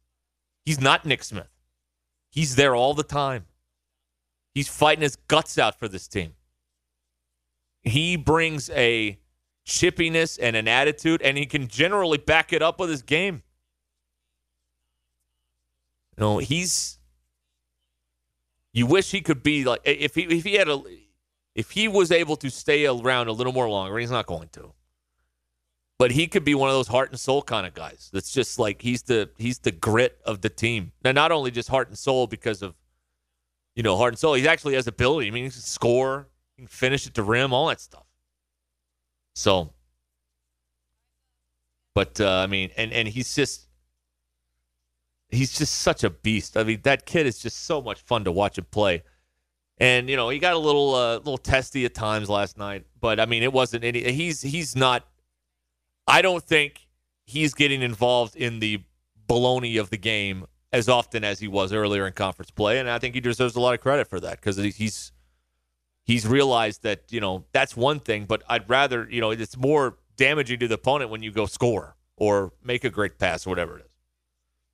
[0.64, 1.48] He's not Nick Smith.
[2.30, 3.46] He's there all the time.
[4.54, 6.34] He's fighting his guts out for this team.
[7.82, 9.18] He brings a
[9.66, 13.42] chippiness and an attitude, and he can generally back it up with his game.
[16.16, 16.98] You know, he's.
[18.74, 20.82] You wish he could be like if he if he had a
[21.54, 23.98] if he was able to stay around a little more longer.
[23.98, 24.72] He's not going to
[26.02, 28.10] but he could be one of those heart and soul kind of guys.
[28.12, 30.90] That's just like he's the he's the grit of the team.
[31.04, 32.74] Now, not only just heart and soul because of
[33.76, 35.28] you know heart and soul, he actually has ability.
[35.28, 38.02] I mean, he can score, he can finish at the rim, all that stuff.
[39.34, 39.72] So,
[41.94, 43.68] but uh, I mean, and and he's just
[45.30, 46.56] he's just such a beast.
[46.56, 49.02] I mean, that kid is just so much fun to watch him play.
[49.78, 53.18] And you know, he got a little uh, little testy at times last night, but
[53.18, 54.12] I mean, it wasn't any.
[54.12, 55.06] He's he's not
[56.06, 56.88] I don't think
[57.24, 58.82] he's getting involved in the
[59.28, 62.98] baloney of the game as often as he was earlier in conference play, and I
[62.98, 65.12] think he deserves a lot of credit for that because he's
[66.04, 69.96] he's realized that you know that's one thing, but I'd rather you know it's more
[70.16, 73.78] damaging to the opponent when you go score or make a great pass or whatever
[73.78, 73.92] it is.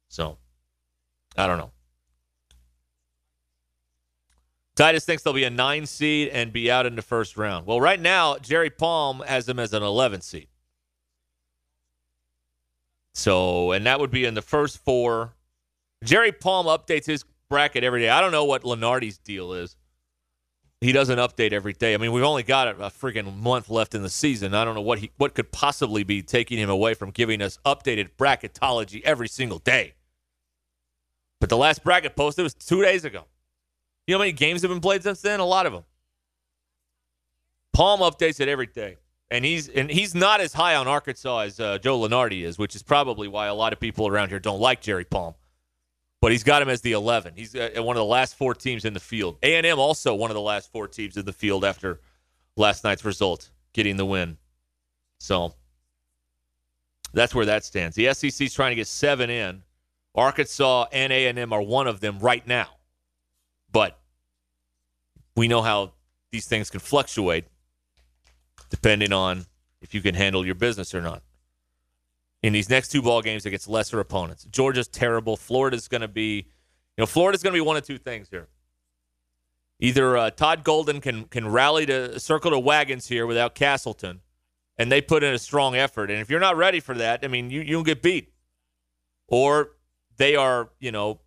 [0.08, 0.38] So
[1.36, 1.70] I don't know.
[4.78, 7.66] Titus thinks they'll be a nine seed and be out in the first round.
[7.66, 10.46] Well, right now Jerry Palm has them as an 11 seed.
[13.12, 15.34] So, and that would be in the first four.
[16.04, 18.08] Jerry Palm updates his bracket every day.
[18.08, 19.76] I don't know what Lunardi's deal is.
[20.80, 21.94] He doesn't update every day.
[21.94, 24.54] I mean, we've only got a, freaking month left in the season.
[24.54, 27.58] I don't know what he what could possibly be taking him away from giving us
[27.64, 29.94] updated bracketology every single day.
[31.40, 33.24] But the last bracket posted was two days ago.
[34.06, 35.40] You know how many games have been played since then?
[35.40, 35.84] A lot of them.
[37.72, 38.96] Palm updates it every day
[39.30, 42.74] and he's and he's not as high on Arkansas as uh, Joe Lunardi is, which
[42.74, 45.34] is probably why a lot of people around here don't like Jerry Palm.
[46.20, 47.34] But he's got him as the 11.
[47.36, 49.38] He's uh, one of the last four teams in the field.
[49.42, 52.00] A and M also one of the last four teams in the field after
[52.56, 54.36] last night's result, getting the win.
[55.18, 55.54] So
[57.12, 57.94] that's where that stands.
[57.94, 59.62] The SEC is trying to get seven in.
[60.14, 62.68] Arkansas and A and M are one of them right now,
[63.70, 63.98] but
[65.36, 65.92] we know how
[66.32, 67.44] these things can fluctuate
[68.70, 69.46] depending on
[69.80, 71.22] if you can handle your business or not.
[72.42, 75.36] In these next two ball games against lesser opponents, Georgia's terrible.
[75.36, 78.48] Florida's going to be, you know, Florida's going to be one of two things here.
[79.80, 84.20] Either uh, Todd Golden can can rally to circle the wagons here without Castleton,
[84.76, 86.10] and they put in a strong effort.
[86.10, 88.32] And if you're not ready for that, I mean, you you'll get beat.
[89.28, 89.70] Or
[90.16, 91.20] they are, you know,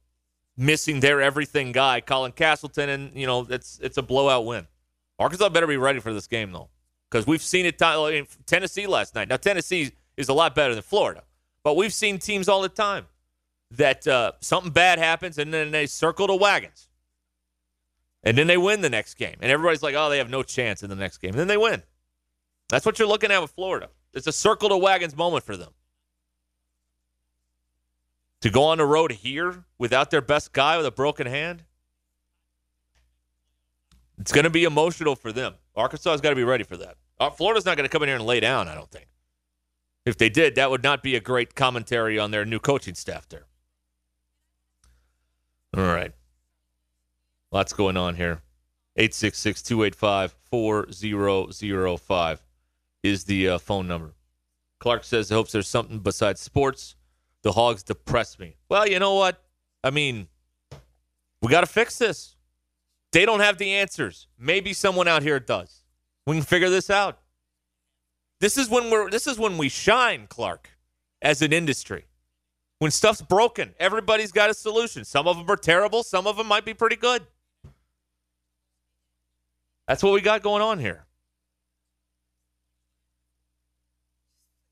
[0.58, 4.68] missing their everything guy, Colin Castleton, and you know it's it's a blowout win.
[5.18, 6.70] Arkansas better be ready for this game though
[7.10, 9.30] because we've seen it in Tennessee last night.
[9.30, 9.92] Now Tennessee
[10.22, 11.24] is a lot better than Florida,
[11.64, 13.06] but we've seen teams all the time
[13.72, 16.88] that uh, something bad happens and then they circle the wagons,
[18.24, 20.84] and then they win the next game, and everybody's like, "Oh, they have no chance
[20.84, 21.84] in the next game," and then they win.
[22.70, 23.90] That's what you're looking at with Florida.
[24.14, 25.72] It's a circle the wagons moment for them.
[28.42, 31.64] To go on the road here without their best guy with a broken hand,
[34.20, 35.56] it's going to be emotional for them.
[35.76, 36.96] Arkansas has got to be ready for that.
[37.20, 39.08] Uh, Florida's not going to come in here and lay down, I don't think.
[40.06, 43.30] If they did, that would not be a great commentary on their new coaching staff
[43.30, 43.46] there.
[45.76, 46.12] All right.
[47.52, 48.42] Lots going on here.
[48.98, 52.44] 866 285 4005
[53.04, 54.14] is the uh, phone number.
[54.80, 56.96] Clark says he hopes there's something besides sports
[57.44, 58.58] The Hogs depress me.
[58.68, 59.44] Well, you know what?
[59.84, 60.28] I mean,
[61.42, 62.36] we got to fix this.
[63.12, 64.28] They don't have the answers.
[64.38, 65.84] Maybe someone out here does.
[66.26, 67.21] We can figure this out.
[68.42, 70.72] This is when we're this is when we shine, Clark,
[71.22, 72.06] as an industry.
[72.80, 75.06] When stuff's broken, everybody's got a solution.
[75.06, 77.22] Some of them are terrible, some of them might be pretty good.
[79.88, 81.06] That's what we got going on here.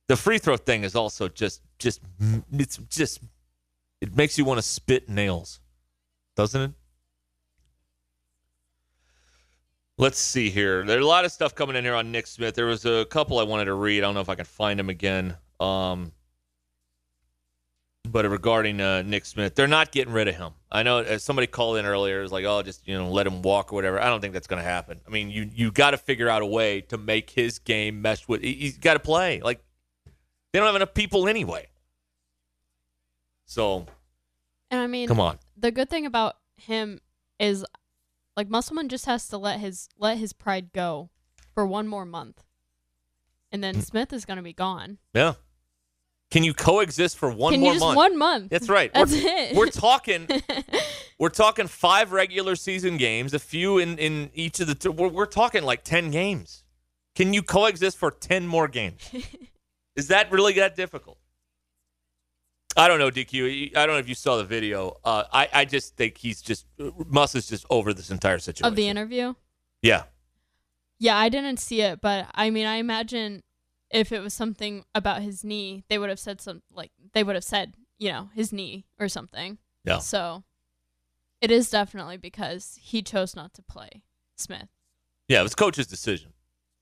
[0.08, 2.02] The free throw thing is also just just
[2.52, 3.22] it's just
[4.02, 5.60] it makes you want to spit nails.
[6.36, 6.72] Doesn't it?
[10.00, 10.86] Let's see here.
[10.86, 12.56] There's a lot of stuff coming in here on Nick Smith.
[12.56, 13.98] There was a couple I wanted to read.
[13.98, 15.36] I don't know if I can find them again.
[15.60, 16.14] Um,
[18.10, 20.54] but regarding uh, Nick Smith, they're not getting rid of him.
[20.72, 23.28] I know as somebody called in earlier, it was like, oh, just you know, let
[23.28, 24.00] him walk or whatever.
[24.00, 25.02] I don't think that's going to happen.
[25.06, 28.26] I mean, you you got to figure out a way to make his game mesh
[28.26, 28.42] with.
[28.42, 29.42] he- He's got to play.
[29.42, 29.62] Like
[30.54, 31.68] they don't have enough people anyway.
[33.46, 33.86] So
[34.72, 35.40] And I mean, Come on.
[35.58, 37.02] The good thing about him
[37.38, 37.66] is,
[38.40, 41.10] like Musselman just has to let his let his pride go
[41.54, 42.42] for one more month,
[43.52, 43.82] and then hmm.
[43.82, 44.98] Smith is going to be gone.
[45.14, 45.34] yeah,
[46.32, 47.98] can you coexist for one Can more you just month?
[47.98, 48.50] one month?
[48.50, 48.94] That's right.
[48.94, 49.56] That's we're, it.
[49.58, 50.26] We're talking.
[51.20, 54.76] we're talking five regular season games, a few in in each of the.
[54.76, 56.64] Two, we're, we're talking like ten games.
[57.16, 59.12] Can you coexist for ten more games?
[59.98, 61.19] Is that really that difficult?
[62.78, 63.76] I don't know, DQ.
[63.76, 64.98] I don't know if you saw the video.
[65.04, 68.66] Uh, I I just think he's just Muss is just over this entire situation.
[68.68, 69.34] of the interview.
[69.82, 70.04] yeah,
[71.00, 73.44] Yeah, I didn't see it, but I mean, I imagine
[73.90, 77.36] if it was something about his knee, they would have said some like they would
[77.36, 79.58] have said, you know, his knee or something.
[79.84, 79.98] Yeah.
[79.98, 80.44] So
[81.42, 84.04] it is definitely because he chose not to play
[84.38, 84.70] Smith.
[85.28, 85.40] yeah.
[85.40, 86.34] It was coach's decision,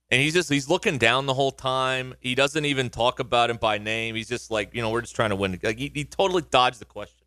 [0.10, 2.14] and he's just he's looking down the whole time.
[2.20, 4.16] He doesn't even talk about him by name.
[4.16, 5.60] He's just like you know we're just trying to win.
[5.62, 7.26] Like he, he totally dodged the question.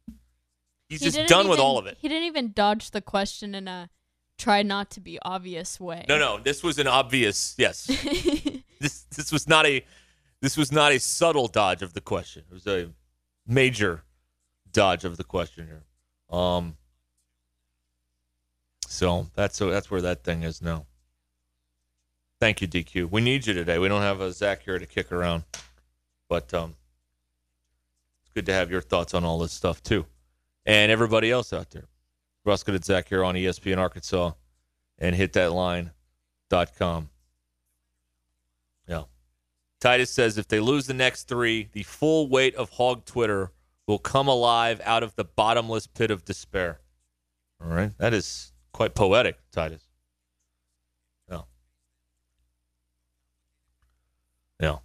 [0.89, 1.99] He's He just done with all of it.
[2.01, 3.91] He didn't even dodge the question in a
[4.39, 6.05] try not to be obvious way.
[6.09, 7.85] No, no, this was an obvious yes.
[8.81, 9.85] this this was not a
[10.41, 12.45] this was not a subtle dodge of the question.
[12.51, 12.91] It was a
[13.47, 14.03] major
[14.73, 15.85] dodge of the question here.
[16.37, 16.77] Um
[18.89, 20.87] so that's so that's where that thing is now.
[22.41, 23.11] Thank you, DQ.
[23.11, 23.79] We need you today.
[23.79, 25.45] We don't have a Zach here to kick around,
[26.29, 26.75] but um,
[28.23, 30.07] it's good to have your thoughts on all this stuff too,
[30.65, 31.85] and everybody else out there.
[32.45, 34.33] Ruskin and Zach here on ESPN Arkansas,
[34.99, 35.91] and hit that line
[36.49, 37.11] dot com.
[38.89, 39.05] Yeah.
[39.81, 43.53] Titus says if they lose the next three, the full weight of hog Twitter
[43.87, 46.81] will come alive out of the bottomless pit of despair.
[47.63, 47.93] All right.
[47.99, 49.83] That is quite poetic, Titus.
[51.31, 51.43] Yeah.
[54.61, 54.77] Yeah.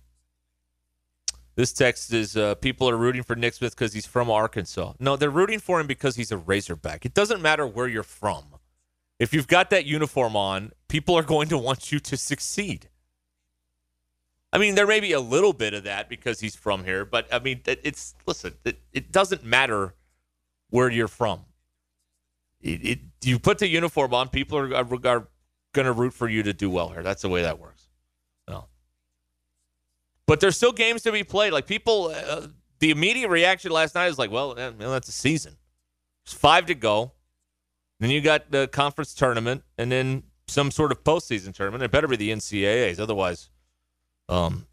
[1.55, 4.93] This text is uh, people are rooting for Nick Smith because he's from Arkansas.
[4.99, 7.05] No, they're rooting for him because he's a Razorback.
[7.05, 8.43] It doesn't matter where you're from.
[9.19, 12.89] If you've got that uniform on, people are going to want you to succeed.
[14.51, 17.33] I mean, there may be a little bit of that because he's from here, but
[17.33, 18.55] I mean, it- it's listen.
[18.65, 19.95] It, it doesn't matter
[20.69, 21.41] where you're from.
[22.61, 25.27] It, it you put the uniform on, people are, are, are
[25.73, 27.03] going to root for you to do well here.
[27.03, 27.74] That's the way that works.
[30.27, 31.53] But there's still games to be played.
[31.53, 32.47] Like people, uh,
[32.79, 35.55] the immediate reaction last night is like, well, well, that's a season.
[36.25, 37.11] There's five to go.
[37.99, 41.83] Then you got the conference tournament, and then some sort of postseason tournament.
[41.83, 43.49] It better be the NCAA's, otherwise,
[44.27, 44.67] um,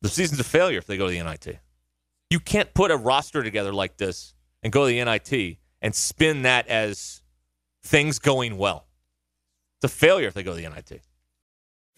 [0.00, 1.58] the season's a failure if they go to the NIT.
[2.30, 6.42] You can't put a roster together like this and go to the NIT and spin
[6.42, 7.22] that as
[7.82, 8.86] things going well.
[9.78, 11.02] It's a failure if they go to the NIT.